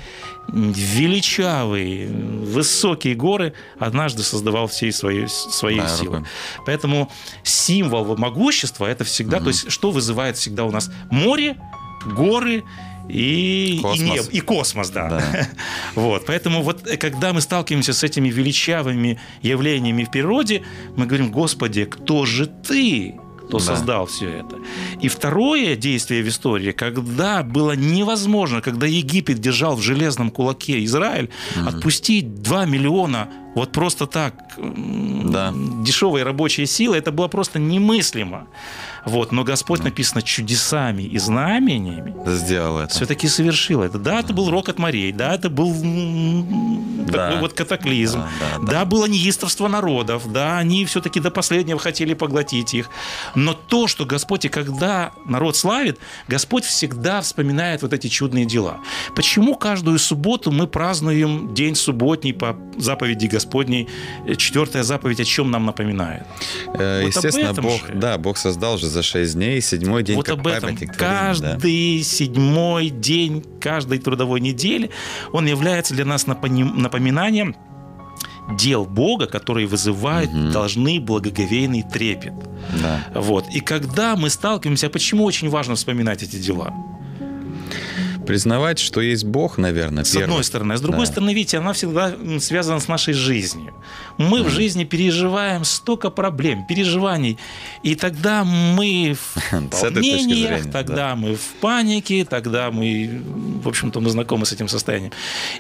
величавые, 0.50 2.08
высокие 2.10 3.16
горы 3.16 3.54
однажды 3.80 4.24
создавал 4.24 4.68
всей 4.68 4.92
своей, 4.92 5.28
своей 5.28 5.80
Да, 5.80 5.88
силой. 5.88 6.18
рукой. 6.20 6.30
Поэтому 6.66 7.12
символ 7.44 8.18
могущества 8.18 8.86
это 8.86 9.04
всегда, 9.04 9.40
то 9.40 9.48
есть 9.48 9.72
что 9.72 9.92
вызывает 9.92 10.38
всегда 10.38 10.66
у 10.66 10.72
нас 10.72 10.90
море, 11.10 11.58
горы 12.06 12.64
и, 13.10 13.76
и, 13.78 13.82
Космос. 13.82 14.00
небо, 14.02 14.28
и 14.32 14.40
космос, 14.42 14.90
да. 14.90 15.10
Да. 15.10 15.48
Вот, 15.96 16.26
поэтому 16.26 16.62
вот 16.62 16.86
э, 16.88 16.98
когда 16.98 17.32
мы 17.34 17.42
сталкиваемся 17.42 17.94
с 17.94 18.04
этими 18.04 18.30
величавыми 18.30 19.20
явлениями 19.42 20.04
в 20.04 20.12
природе, 20.12 20.64
мы 20.98 21.06
говорим, 21.06 21.32
Господи, 21.32 21.86
кто 21.86 22.26
же 22.26 22.48
ты? 22.48 23.16
кто 23.48 23.60
Да. 23.60 23.64
создал 23.64 24.08
все 24.08 24.30
это. 24.30 24.58
И 25.00 25.08
второе 25.08 25.78
действие 25.78 26.22
в 26.22 26.28
истории, 26.28 26.74
когда 26.74 27.44
было 27.44 27.78
невозможно, 27.78 28.60
когда 28.60 28.88
Египет 28.88 29.40
держал 29.40 29.78
в 29.78 29.82
железном 29.82 30.32
кулаке 30.32 30.84
Израиль, 30.84 31.30
отпустить 31.66 32.42
2 32.42 32.66
миллиона 32.66 33.30
вот 33.58 33.72
просто 33.72 34.06
так 34.08 34.34
Да. 34.58 35.52
дешевой 35.84 36.24
рабочей 36.24 36.66
силы, 36.68 36.98
это 36.98 37.12
было 37.12 37.28
просто 37.28 37.60
немыслимо. 37.60 38.48
Вот, 39.06 39.32
но 39.32 39.44
Господь 39.46 39.84
написано 39.84 40.22
чудесами 40.22 41.04
и 41.04 41.18
знамениями 41.18 42.14
Сделал 42.28 42.80
это. 42.80 42.94
все-таки 42.94 43.28
совершил 43.30 43.82
это. 43.82 43.98
Да, 43.98 44.20
это 44.20 44.34
был 44.34 44.50
рок 44.52 44.68
от 44.70 44.80
морей, 44.80 45.12
да, 45.14 45.34
это 45.36 45.50
был 45.50 45.74
Да. 47.08 47.12
такой 47.30 47.40
вот 47.40 47.54
катаклизм, 47.54 48.20
Да, 48.20 48.28
да, 48.40 48.66
да, 48.66 48.72
да. 48.80 48.86
было 48.86 49.06
неистовство 49.06 49.68
народов, 49.70 50.30
да, 50.32 50.58
они 50.58 50.86
все-таки 50.86 51.20
до 51.22 51.32
последнего 51.32 51.80
хотели 51.80 52.14
поглотить 52.16 52.74
их. 52.74 52.90
Но 53.34 53.54
то, 53.54 53.88
что 53.88 54.06
Господь 54.06 54.44
и 54.46 54.50
когда 54.50 55.12
народ 55.26 55.56
славит, 55.56 56.00
Господь 56.28 56.66
всегда 56.66 57.22
вспоминает 57.22 57.82
вот 57.84 57.94
эти 57.94 58.08
чудные 58.08 58.46
дела. 58.46 58.80
Почему 59.16 59.56
каждую 59.56 60.00
субботу 60.00 60.52
мы 60.52 60.68
празднуем 60.68 61.54
день 61.54 61.76
субботний 61.76 62.34
по 62.34 62.58
заповеди 62.78 63.28
Господней? 63.48 63.88
Э, 64.28 64.36
Четвертая 64.36 64.84
заповедь 64.84 65.20
о 65.20 65.26
чем 65.26 65.52
нам 65.52 65.66
напоминает? 65.66 66.24
Э, 66.74 67.04
Вот 67.04 67.16
Естественно, 67.16 67.54
Бог, 67.54 67.88
же. 67.88 67.94
да, 67.96 68.18
Бог 68.18 68.38
создал 68.38 68.78
же 68.78 68.88
за 68.88 69.02
шесть 69.04 69.34
дней, 69.36 69.62
седьмой 69.62 70.04
день 70.04 70.16
вот 70.18 70.26
как 70.26 70.40
об 70.40 70.48
этом. 70.48 70.62
памятник 70.62 70.94
творения, 70.94 71.34
да. 71.34 71.52
Каждый 71.54 72.04
седьмой 72.04 72.90
день 72.90 73.44
каждой 73.62 74.00
трудовой 74.00 74.42
недели 74.42 74.90
он 75.32 75.46
является 75.48 75.94
для 75.94 76.06
нас 76.06 76.28
напоминанием 76.28 77.56
дел 78.58 78.86
Бога, 78.86 79.26
которые 79.28 79.68
вызывают, 79.68 80.32
Мгм. 80.32 80.52
должны 80.52 81.00
благоговейный 81.02 81.84
трепет. 81.84 82.34
Да. 82.82 83.06
Вот. 83.14 83.46
И 83.54 83.60
когда 83.60 84.16
мы 84.16 84.30
сталкиваемся, 84.30 84.90
почему 84.90 85.26
очень 85.26 85.50
важно 85.50 85.76
вспоминать 85.76 86.24
эти 86.24 86.38
дела? 86.38 86.74
Признавать, 88.28 88.80
что 88.80 89.02
есть 89.02 89.24
Бог, 89.26 89.58
наверное, 89.58 90.04
С 90.04 90.12
первое. 90.12 90.26
одной 90.28 90.44
стороны. 90.44 90.74
А 90.74 90.78
с 90.78 90.82
другой 90.82 91.06
Да. 91.06 91.12
стороны, 91.12 91.34
видите, 91.34 91.58
она 91.58 91.74
всегда 91.74 92.14
связана 92.40 92.80
с 92.80 92.88
нашей 92.88 93.14
жизнью. 93.14 93.74
Мы 94.18 94.44
в 94.44 94.50
жизни 94.50 94.84
переживаем 94.84 95.64
столько 95.64 96.10
проблем, 96.10 96.66
переживаний. 96.68 97.38
И 97.84 97.96
тогда 97.96 98.44
мы 98.44 99.16
в 99.16 99.52
волнениях, 99.52 100.60
зрения, 100.62 100.72
тогда 100.72 101.16
мы 101.16 101.36
в 101.36 101.42
панике, 101.62 102.26
тогда 102.26 102.70
мы, 102.72 103.22
в 103.64 103.68
общем-то, 103.68 104.00
мы 104.00 104.10
знакомы 104.10 104.46
с 104.46 104.52
этим 104.54 104.68
состоянием. 104.68 105.12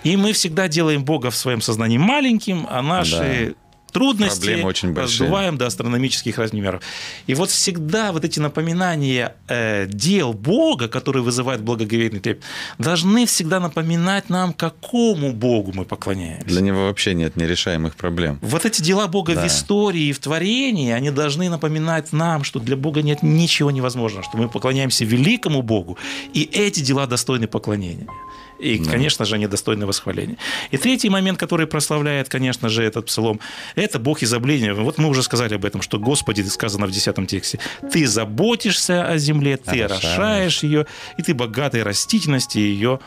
И 0.03 0.15
мы 0.17 0.33
всегда 0.33 0.67
делаем 0.67 1.03
Бога 1.03 1.29
в 1.31 1.35
своем 1.35 1.61
сознании 1.61 1.97
маленьким, 1.97 2.67
а 2.69 2.81
наши 2.81 3.55
трудности 3.91 4.39
Проблемы 4.45 4.69
очень 4.69 4.93
большие. 4.93 5.21
раздуваем 5.21 5.57
до 5.57 5.65
астрономических 5.67 6.37
размеров. 6.37 6.81
И 7.27 7.33
вот 7.35 7.49
всегда 7.49 8.11
вот 8.11 8.25
эти 8.25 8.39
напоминания 8.39 9.35
э, 9.47 9.85
дел 9.87 10.33
Бога, 10.33 10.87
которые 10.87 11.23
вызывают 11.23 11.61
благоговейный 11.61 12.19
трепет, 12.19 12.43
должны 12.77 13.25
всегда 13.25 13.59
напоминать 13.59 14.29
нам, 14.29 14.53
какому 14.53 15.33
Богу 15.33 15.71
мы 15.73 15.85
поклоняемся. 15.85 16.45
Для 16.47 16.61
него 16.61 16.85
вообще 16.87 17.13
нет 17.13 17.35
нерешаемых 17.35 17.95
проблем. 17.95 18.39
Вот 18.41 18.65
эти 18.65 18.81
дела 18.81 19.07
Бога 19.07 19.33
Да. 19.35 19.43
в 19.43 19.47
истории 19.47 20.07
и 20.09 20.13
в 20.13 20.19
творении, 20.19 20.91
они 20.91 21.11
должны 21.11 21.49
напоминать 21.49 22.13
нам, 22.13 22.43
что 22.43 22.59
для 22.59 22.75
Бога 22.75 23.01
нет 23.01 23.23
ничего 23.23 23.71
невозможного, 23.71 24.23
что 24.23 24.37
мы 24.37 24.49
поклоняемся 24.49 25.05
великому 25.05 25.61
Богу, 25.61 25.97
и 26.33 26.43
эти 26.43 26.79
дела 26.81 27.07
достойны 27.07 27.47
поклонения. 27.47 28.07
И, 28.59 28.79
Да. 28.79 28.91
конечно 28.91 29.25
же, 29.25 29.35
они 29.35 29.47
достойны 29.47 29.85
восхваления. 29.85 30.37
И 30.71 30.77
третий 30.77 31.09
момент, 31.09 31.39
который 31.39 31.67
прославляет, 31.67 32.29
конечно 32.29 32.69
же, 32.69 32.83
этот 32.83 33.05
псалом, 33.05 33.39
это 33.75 33.99
Бог 33.99 34.23
изобилия. 34.23 34.73
Вот 34.73 34.97
мы 34.97 35.09
уже 35.09 35.23
сказали 35.23 35.55
об 35.55 35.65
этом, 35.65 35.81
что 35.81 35.99
Господи, 35.99 36.41
сказано 36.41 36.87
в 36.87 36.91
10 36.91 37.27
тексте, 37.27 37.59
ты 37.91 38.07
заботишься 38.07 39.07
о 39.07 39.17
земле, 39.17 39.57
ты 39.57 39.83
орошаешь 39.83 40.63
ее, 40.63 40.85
и 41.17 41.23
ты 41.23 41.33
богатой 41.33 41.83
растительности 41.83 42.57
ее. 42.59 42.99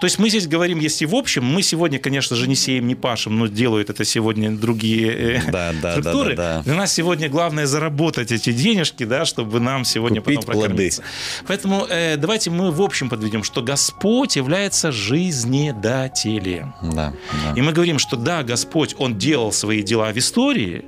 То 0.00 0.04
есть 0.06 0.18
мы 0.18 0.28
здесь 0.28 0.46
говорим, 0.46 0.78
если 0.78 1.06
в 1.06 1.14
общем, 1.14 1.44
мы 1.44 1.62
сегодня, 1.62 1.98
конечно 1.98 2.36
же, 2.36 2.48
не 2.48 2.54
сеем, 2.54 2.86
не 2.86 2.94
пашем, 2.94 3.38
но 3.38 3.46
делают 3.46 3.90
это 3.90 4.04
сегодня 4.04 4.50
другие 4.50 5.36
э, 5.36 5.42
Да, 5.50 5.72
да, 5.72 5.94
да, 5.94 6.00
структуры. 6.00 6.36
да, 6.36 6.56
да. 6.58 6.62
Для 6.62 6.74
нас 6.74 6.92
сегодня 6.92 7.28
главное 7.28 7.66
заработать 7.66 8.32
эти 8.32 8.52
денежки, 8.52 9.04
да, 9.04 9.24
чтобы 9.24 9.60
нам 9.60 9.84
сегодня 9.84 10.20
Купить 10.20 10.40
потом 10.40 10.60
прокормиться. 10.60 11.02
Поэтому 11.46 11.86
э, 11.88 12.16
давайте 12.16 12.50
мы 12.50 12.70
в 12.70 12.82
общем 12.82 13.08
подведем, 13.08 13.42
что 13.42 13.62
Господь 13.62 14.36
является 14.36 14.92
жизнедателем. 14.92 16.74
Да, 16.82 17.12
да. 17.44 17.52
И 17.56 17.62
мы 17.62 17.72
говорим, 17.72 17.98
что 17.98 18.16
да, 18.16 18.42
Господь, 18.42 18.94
Он 18.98 19.16
делал 19.18 19.52
свои 19.52 19.82
дела 19.82 20.12
в 20.12 20.16
истории, 20.18 20.84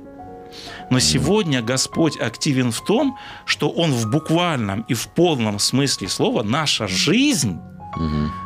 но 0.89 0.99
сегодня 0.99 1.61
Господь 1.61 2.19
активен 2.19 2.71
в 2.71 2.83
том, 2.83 3.17
что 3.45 3.69
Он 3.69 3.91
в 3.91 4.09
буквальном 4.09 4.81
и 4.87 4.93
в 4.93 5.07
полном 5.09 5.59
смысле 5.59 6.09
слова, 6.09 6.43
наша 6.43 6.87
жизнь, 6.87 7.59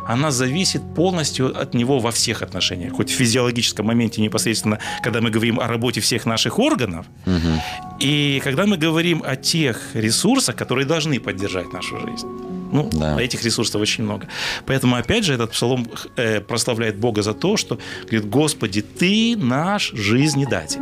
Она 0.07 0.31
зависит 0.31 0.81
полностью 0.95 1.59
от 1.61 1.73
него 1.73 1.99
во 1.99 2.11
всех 2.11 2.41
отношениях. 2.41 2.93
Хоть 2.93 3.09
в 3.11 3.13
физиологическом 3.13 3.85
моменте 3.85 4.21
непосредственно, 4.21 4.79
когда 5.03 5.21
мы 5.21 5.29
говорим 5.29 5.59
о 5.59 5.67
работе 5.67 6.01
всех 6.01 6.25
наших 6.25 6.59
органов, 6.59 7.05
Мгм. 7.25 7.59
и 7.99 8.41
когда 8.43 8.65
мы 8.65 8.77
говорим 8.77 9.21
о 9.25 9.35
тех 9.35 9.79
ресурсах, 9.93 10.55
которые 10.55 10.85
должны 10.85 11.19
поддержать 11.19 11.71
нашу 11.73 11.99
жизнь. 11.99 12.27
Ну, 12.73 12.89
Да. 12.91 13.15
а 13.17 13.21
этих 13.21 13.43
ресурсов 13.43 13.81
очень 13.81 14.03
много. 14.03 14.27
Поэтому, 14.65 14.95
опять 14.95 15.23
же, 15.23 15.33
этот 15.35 15.51
псалом 15.51 15.87
э, 16.17 16.41
прославляет 16.41 16.97
Бога 16.97 17.21
за 17.21 17.33
то, 17.33 17.55
что 17.57 17.77
говорит, 18.09 18.25
Господи, 18.29 18.81
Ты 18.81 19.35
наш 19.37 19.91
жизнедатель. 19.91 20.81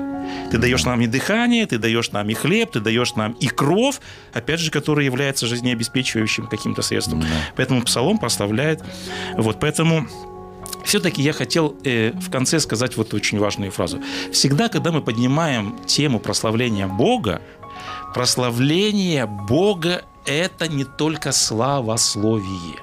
Ты 0.51 0.57
даешь 0.57 0.83
нам 0.83 1.01
и 1.01 1.07
дыхание, 1.07 1.65
Ты 1.65 1.77
даешь 1.77 2.11
нам 2.11 2.29
и 2.29 2.33
хлеб, 2.33 2.71
Ты 2.71 2.79
даешь 2.79 3.15
нам 3.15 3.33
и 3.33 3.47
кровь, 3.47 3.99
опять 4.33 4.59
же, 4.59 4.71
который 4.71 5.05
является 5.05 5.47
жизнеобеспечивающим 5.47 6.47
каким-то 6.47 6.81
средством. 6.81 7.21
Да. 7.21 7.27
Поэтому 7.55 7.81
псалом 7.83 8.17
прославляет. 8.17 8.83
Вот, 9.37 9.59
поэтому 9.59 10.07
все-таки 10.83 11.21
я 11.21 11.33
хотел 11.33 11.75
э, 11.83 12.11
в 12.11 12.29
конце 12.29 12.59
сказать 12.59 12.97
вот 12.97 13.13
очень 13.13 13.39
важную 13.39 13.71
фразу. 13.71 14.01
Всегда, 14.31 14.67
когда 14.67 14.91
мы 14.91 15.01
поднимаем 15.01 15.77
тему 15.85 16.19
прославления 16.19 16.87
Бога, 16.87 17.41
прославление 18.13 19.25
Бога– 19.25 20.03
это 20.25 20.67
не 20.67 20.83
только 20.83 21.31
славословие. 21.31 22.79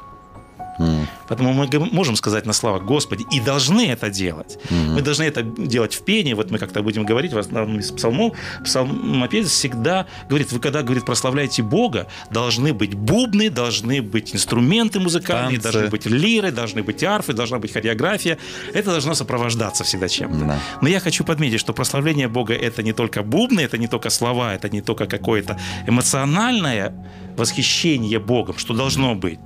М. 0.78 1.06
Поэтому 1.28 1.52
мы 1.52 1.66
г- 1.66 1.78
можем 1.92 2.16
сказать 2.16 2.46
на 2.46 2.52
слова 2.52 2.78
Господи 2.78 3.24
и 3.30 3.40
должны 3.40 3.86
это 3.88 4.10
делать. 4.10 4.58
Мгм. 4.70 4.94
Мы 4.94 5.02
должны 5.02 5.24
это 5.24 5.42
делать 5.42 5.94
в 5.94 6.04
пении. 6.04 6.34
Вот 6.34 6.50
мы 6.50 6.58
как-то 6.58 6.82
будем 6.82 7.04
говорить 7.04 7.32
в 7.32 7.38
основном 7.38 7.78
из 7.78 7.90
псалмов. 7.90 8.36
Псалмопевец 8.64 9.48
всегда 9.50 10.06
говорит, 10.28 10.52
вы 10.52 10.60
когда, 10.60 10.82
говорит, 10.82 11.04
прославляете 11.04 11.62
Бога, 11.62 12.06
должны 12.30 12.72
быть 12.72 12.94
бубны, 12.94 13.50
должны 13.50 14.02
быть 14.02 14.34
инструменты 14.34 15.00
музыкальные, 15.00 15.58
Танцы. 15.60 15.72
должны 15.72 15.90
быть 15.90 16.06
лиры, 16.06 16.50
должны 16.52 16.82
быть 16.82 17.02
арфы, 17.04 17.32
должна 17.32 17.58
быть 17.58 17.72
хореография. 17.72 18.38
Это 18.74 18.90
должно 18.90 19.14
сопровождаться 19.14 19.84
всегда 19.84 20.08
чем-то. 20.08 20.44
Да. 20.44 20.58
Но 20.82 20.88
я 20.88 21.00
хочу 21.00 21.24
подметить, 21.24 21.60
что 21.60 21.72
прославление 21.72 22.28
Бога– 22.28 22.54
это 22.54 22.82
не 22.82 22.92
только 22.92 23.22
бубны, 23.22 23.60
это 23.60 23.78
не 23.78 23.88
только 23.88 24.10
слова, 24.10 24.54
это 24.54 24.68
не 24.68 24.80
только 24.80 25.06
какое-то 25.06 25.58
эмоциональное 25.86 26.92
восхищение 27.36 28.18
Богом, 28.18 28.58
что 28.58 28.74
должно 28.74 29.14
быть. 29.14 29.38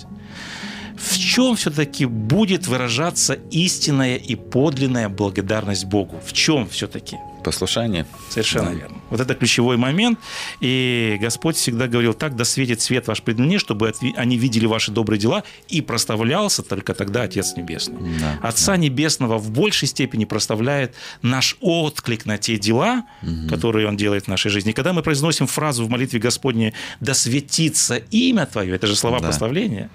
В 1.02 1.18
чем 1.18 1.56
все-таки 1.56 2.04
будет 2.06 2.68
выражаться 2.68 3.34
истинная 3.50 4.16
и 4.16 4.36
подлинная 4.36 5.08
благодарность 5.08 5.84
Богу? 5.86 6.20
В 6.24 6.32
чем 6.32 6.68
все-таки? 6.68 7.16
Послушание. 7.42 8.06
Совершенно 8.30 8.70
Да. 8.70 8.76
верно. 8.76 8.96
Вот 9.10 9.20
это 9.20 9.34
ключевой 9.34 9.76
момент. 9.76 10.20
И 10.60 11.18
Господь 11.20 11.56
всегда 11.56 11.88
говорил, 11.88 12.14
так 12.14 12.36
да 12.36 12.44
светит 12.44 12.80
свет 12.80 13.08
ваш 13.08 13.20
пред 13.22 13.40
мне, 13.40 13.58
чтобы 13.58 13.92
они 14.16 14.36
видели 14.38 14.66
ваши 14.66 14.92
добрые 14.92 15.18
дела, 15.18 15.42
и 15.68 15.80
проставлялся 15.80 16.62
только 16.62 16.94
тогда 16.94 17.22
Отец 17.22 17.54
Небесный. 17.56 17.98
Да. 18.20 18.38
Отца 18.48 18.76
Небесного 18.76 19.38
в 19.38 19.50
большей 19.50 19.88
степени 19.88 20.24
проставляет 20.24 20.94
наш 21.20 21.56
отклик 21.60 22.26
на 22.26 22.38
те 22.38 22.58
дела, 22.58 23.02
которые 23.48 23.88
Он 23.88 23.96
делает 23.96 24.26
в 24.26 24.28
нашей 24.28 24.52
жизни. 24.52 24.70
И 24.70 24.74
когда 24.74 24.92
мы 24.92 25.02
произносим 25.02 25.48
фразу 25.48 25.84
в 25.84 25.90
молитве 25.90 26.20
Господней 26.20 26.74
«Да 27.00 27.12
светится 27.12 27.96
имя 27.96 28.46
Твое», 28.46 28.76
это 28.76 28.86
же 28.86 28.94
слова 28.94 29.18
Да. 29.18 29.26
прославления, 29.26 29.90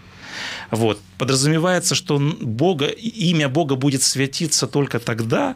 Вот. 0.71 0.99
Подразумевается, 1.17 1.95
что 1.95 2.19
Бога, 2.19 2.87
имя 2.87 3.49
Бога 3.49 3.75
будет 3.75 4.01
светиться 4.01 4.67
только 4.67 4.99
тогда, 4.99 5.55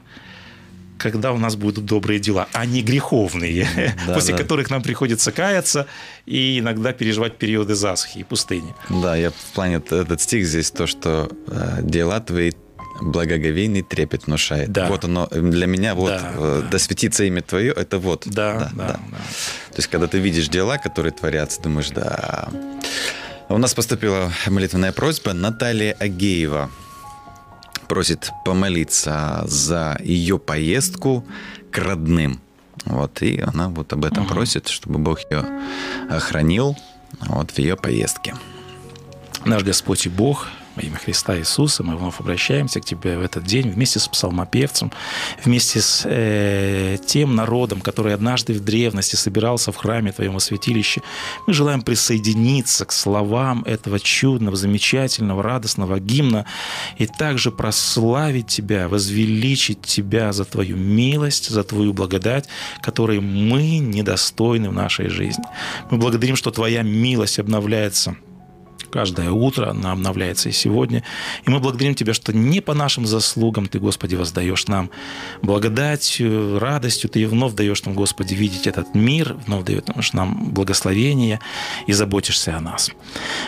когда 0.97 1.33
у 1.33 1.37
нас 1.37 1.55
будут 1.55 1.85
добрые 1.85 2.19
дела, 2.19 2.47
а 2.53 2.65
не 2.65 2.81
греховные, 2.83 3.67
да, 4.07 4.13
после 4.13 4.35
да. 4.35 4.43
которых 4.43 4.69
нам 4.69 4.83
приходится 4.83 5.31
каяться 5.31 5.87
и 6.25 6.59
иногда 6.59 6.93
переживать 6.93 7.37
периоды 7.37 7.75
засухи 7.75 8.19
и 8.19 8.23
пустыни. 8.23 8.73
Да, 8.89 9.15
я 9.15 9.31
в 9.31 9.53
плане 9.53 9.77
этот 9.77 10.21
стих 10.21 10.45
здесь 10.45 10.71
то, 10.71 10.85
что 10.87 11.29
э, 11.47 11.79
дела 11.81 12.19
твои 12.19 12.51
благоговейный 13.01 13.81
трепет 13.81 14.27
внушает. 14.27 14.71
Да. 14.71 14.87
Вот 14.87 15.05
оно 15.05 15.27
для 15.31 15.65
меня 15.65 15.95
вот 15.95 16.09
да, 16.09 16.33
э, 16.35 16.63
да. 16.71 17.23
имя 17.25 17.41
твое, 17.41 17.73
это 17.73 17.97
вот. 17.97 18.23
Да, 18.27 18.53
да, 18.53 18.59
да, 18.59 18.69
да. 18.73 18.99
да. 19.11 19.17
То 19.71 19.77
есть 19.77 19.87
когда 19.87 20.07
ты 20.07 20.19
видишь 20.19 20.49
дела, 20.49 20.77
которые 20.77 21.11
творятся, 21.11 21.61
думаешь, 21.61 21.89
да. 21.89 22.49
У 23.51 23.57
нас 23.57 23.73
поступила 23.73 24.31
молитвенная 24.47 24.93
просьба 24.93 25.33
Наталья 25.33 25.91
Агеева 25.99 26.71
просит 27.89 28.31
помолиться 28.45 29.43
за 29.45 29.97
ее 30.01 30.39
поездку 30.39 31.25
к 31.69 31.77
родным. 31.77 32.39
Вот, 32.85 33.21
и 33.21 33.41
она 33.41 33.67
вот 33.67 33.91
об 33.91 34.05
этом 34.05 34.23
угу. 34.23 34.35
просит, 34.35 34.69
чтобы 34.69 34.99
Бог 34.99 35.19
ее 35.29 35.45
охранил 36.09 36.77
вот 37.19 37.51
в 37.51 37.59
ее 37.59 37.75
поездке. 37.75 38.35
Наш 39.43 39.63
Господь 39.63 40.05
и 40.05 40.09
Бог– 40.09 40.47
во 40.75 40.81
имя 40.81 40.97
Христа 40.97 41.37
Иисуса 41.37 41.83
мы 41.83 41.97
вновь 41.97 42.19
обращаемся 42.19 42.79
к 42.79 42.85
Тебе 42.85 43.17
в 43.17 43.21
этот 43.21 43.43
день 43.43 43.69
вместе 43.69 43.99
с 43.99 44.07
псалмопевцем, 44.07 44.91
вместе 45.43 45.81
с 45.81 46.03
э, 46.05 46.97
тем 47.05 47.35
народом, 47.35 47.81
который 47.81 48.13
однажды 48.13 48.53
в 48.53 48.61
древности 48.61 49.15
собирался 49.15 49.71
в 49.71 49.75
храме 49.75 50.11
Твоем 50.11 50.39
святилище. 50.39 51.01
Мы 51.47 51.53
желаем 51.53 51.81
присоединиться 51.81 52.85
к 52.85 52.91
словам 52.91 53.63
этого 53.63 53.99
чудного, 53.99 54.55
замечательного, 54.55 55.43
радостного 55.43 55.99
гимна 55.99 56.45
и 56.97 57.05
также 57.05 57.51
прославить 57.51 58.47
Тебя, 58.47 58.87
возвеличить 58.87 59.81
Тебя 59.81 60.31
за 60.31 60.45
Твою 60.45 60.77
милость, 60.77 61.49
за 61.49 61.63
Твою 61.63 61.93
благодать, 61.93 62.47
которой 62.81 63.19
мы 63.19 63.79
недостойны 63.79 64.69
в 64.69 64.73
нашей 64.73 65.09
жизни. 65.09 65.43
Мы 65.89 65.97
благодарим, 65.97 66.35
что 66.35 66.51
Твоя 66.51 66.81
милость 66.81 67.39
обновляется– 67.39 68.15
каждое 68.91 69.31
утро, 69.31 69.71
она 69.71 69.93
обновляется 69.93 70.49
и 70.49 70.51
сегодня. 70.51 71.03
И 71.45 71.49
мы 71.49 71.59
благодарим 71.59 71.95
Тебя, 71.95 72.13
что 72.13 72.33
не 72.33 72.61
по 72.61 72.73
нашим 72.73 73.05
заслугам 73.07 73.67
Ты, 73.67 73.79
Господи, 73.79 74.15
воздаешь 74.15 74.67
нам 74.67 74.91
благодатью, 75.41 76.59
радостью, 76.59 77.09
Ты 77.09 77.27
вновь 77.27 77.53
даешь 77.53 77.83
нам, 77.85 77.95
Господи, 77.95 78.35
видеть 78.35 78.67
этот 78.67 78.93
мир, 78.93 79.35
вновь 79.47 79.63
даешь 79.65 80.13
нам 80.13 80.51
благословение 80.51 81.39
и 81.87 81.93
заботишься 81.93 82.55
о 82.57 82.59
нас. 82.59 82.91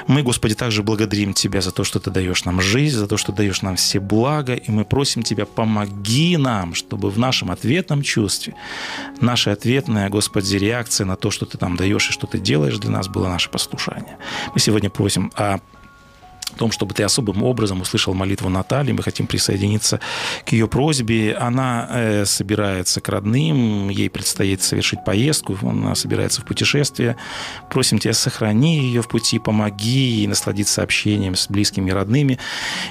Мы, 0.08 0.23
Господи, 0.23 0.56
также 0.56 0.82
благодарим 0.82 1.34
Тебя 1.34 1.62
за 1.62 1.71
то, 1.71 1.84
что 1.84 1.99
Ты 1.99 2.10
даешь 2.10 2.45
нам 2.45 2.62
жизнь, 2.62 2.97
за 2.97 3.08
то, 3.08 3.17
что 3.17 3.32
даешь 3.32 3.62
нам 3.62 3.75
все 3.75 3.99
блага, 3.99 4.53
и 4.53 4.71
мы 4.71 4.86
просим 4.86 5.23
Тебя, 5.23 5.45
помоги 5.45 6.38
нам, 6.38 6.73
чтобы 6.73 7.10
в 7.10 7.19
нашем 7.19 7.51
ответном 7.51 8.01
чувстве, 8.01 8.56
наша 9.19 9.51
ответная, 9.51 10.10
Господи, 10.10 10.56
реакция 10.56 11.06
на 11.06 11.15
то, 11.15 11.32
что 11.32 11.45
Ты 11.45 11.58
нам 11.60 11.75
даешь 11.75 12.10
и 12.10 12.13
что 12.13 12.27
Ты 12.27 12.39
делаешь 12.39 12.77
для 12.77 12.91
нас, 12.91 13.08
было 13.08 13.27
наше 13.27 13.49
послушание. 13.49 14.17
Мы 14.53 14.60
сегодня 14.60 14.89
просим 14.89 15.32
а 15.36 15.60
о 16.53 16.57
том, 16.57 16.71
чтобы 16.71 16.93
ты 16.93 17.03
особым 17.03 17.43
образом 17.43 17.81
услышал 17.81 18.13
молитву 18.13 18.49
Натальи. 18.49 18.91
Мы 18.91 19.03
хотим 19.03 19.27
присоединиться 19.27 19.99
к 20.45 20.51
ее 20.51 20.67
просьбе. 20.67 21.35
Она 21.35 21.87
э, 21.89 22.25
собирается 22.25 23.01
к 23.01 23.09
родным, 23.09 23.89
ей 23.89 24.09
предстоит 24.09 24.61
совершить 24.61 25.03
поездку, 25.03 25.57
она 25.61 25.95
собирается 25.95 26.41
в 26.41 26.45
путешествие. 26.45 27.17
Просим 27.69 27.99
тебя, 27.99 28.13
сохрани 28.13 28.79
ее 28.79 29.01
в 29.01 29.07
пути, 29.07 29.39
помоги 29.39 29.99
ей 29.99 30.27
насладиться 30.27 30.83
общением 30.83 31.35
с 31.35 31.47
близкими 31.47 31.89
и 31.89 31.93
родными. 31.93 32.39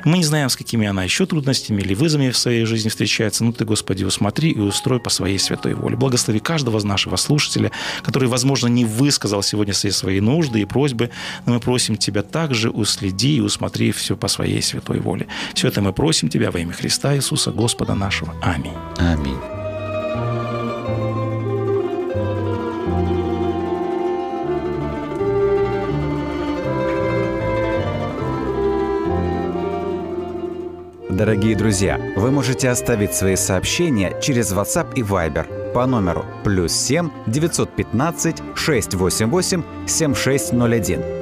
Мы 0.04 0.18
не 0.18 0.24
знаем, 0.24 0.48
с 0.48 0.56
какими 0.56 0.86
она 0.86 1.04
еще 1.04 1.26
трудностями 1.26 1.80
или 1.80 1.94
вызовами 1.94 2.30
в 2.30 2.36
своей 2.36 2.64
жизни 2.64 2.88
встречается. 2.88 3.44
Ну, 3.44 3.52
ты, 3.52 3.64
Господи, 3.64 4.04
усмотри 4.04 4.50
и 4.50 4.60
устрой 4.60 5.00
по 5.00 5.10
своей 5.10 5.38
святой 5.38 5.74
воле. 5.74 5.96
Благослови 5.96 6.40
каждого 6.40 6.78
из 6.78 6.84
нашего 6.84 7.16
слушателя, 7.16 7.70
который, 8.02 8.28
возможно, 8.28 8.66
не 8.68 8.84
высказал 8.84 9.42
сегодня 9.42 9.72
все 9.72 9.90
свои 9.92 10.20
нужды 10.20 10.60
и 10.60 10.64
просьбы, 10.64 11.10
но 11.46 11.54
мы 11.54 11.60
просим 11.60 11.96
Тебя 11.96 12.22
также 12.22 12.70
уследи 12.70 13.36
и 13.36 13.40
усмотри 13.52 13.92
все 13.92 14.16
по 14.16 14.28
своей 14.28 14.62
святой 14.62 14.98
воле. 14.98 15.26
Все 15.54 15.68
это 15.68 15.82
мы 15.82 15.92
просим 15.92 16.28
Тебя 16.28 16.50
во 16.50 16.58
имя 16.58 16.72
Христа 16.72 17.14
Иисуса, 17.14 17.50
Господа 17.50 17.94
нашего. 17.94 18.34
Аминь. 18.42 18.72
Аминь. 18.98 19.38
Дорогие 31.10 31.54
друзья, 31.54 32.00
вы 32.16 32.30
можете 32.30 32.70
оставить 32.70 33.14
свои 33.14 33.36
сообщения 33.36 34.18
через 34.22 34.50
WhatsApp 34.52 34.94
и 34.96 35.02
Viber 35.02 35.72
по 35.72 35.86
номеру 35.86 36.24
плюс 36.42 36.72
7 36.72 37.10
915 37.26 38.42
688 38.56 39.62
7601 39.86 41.21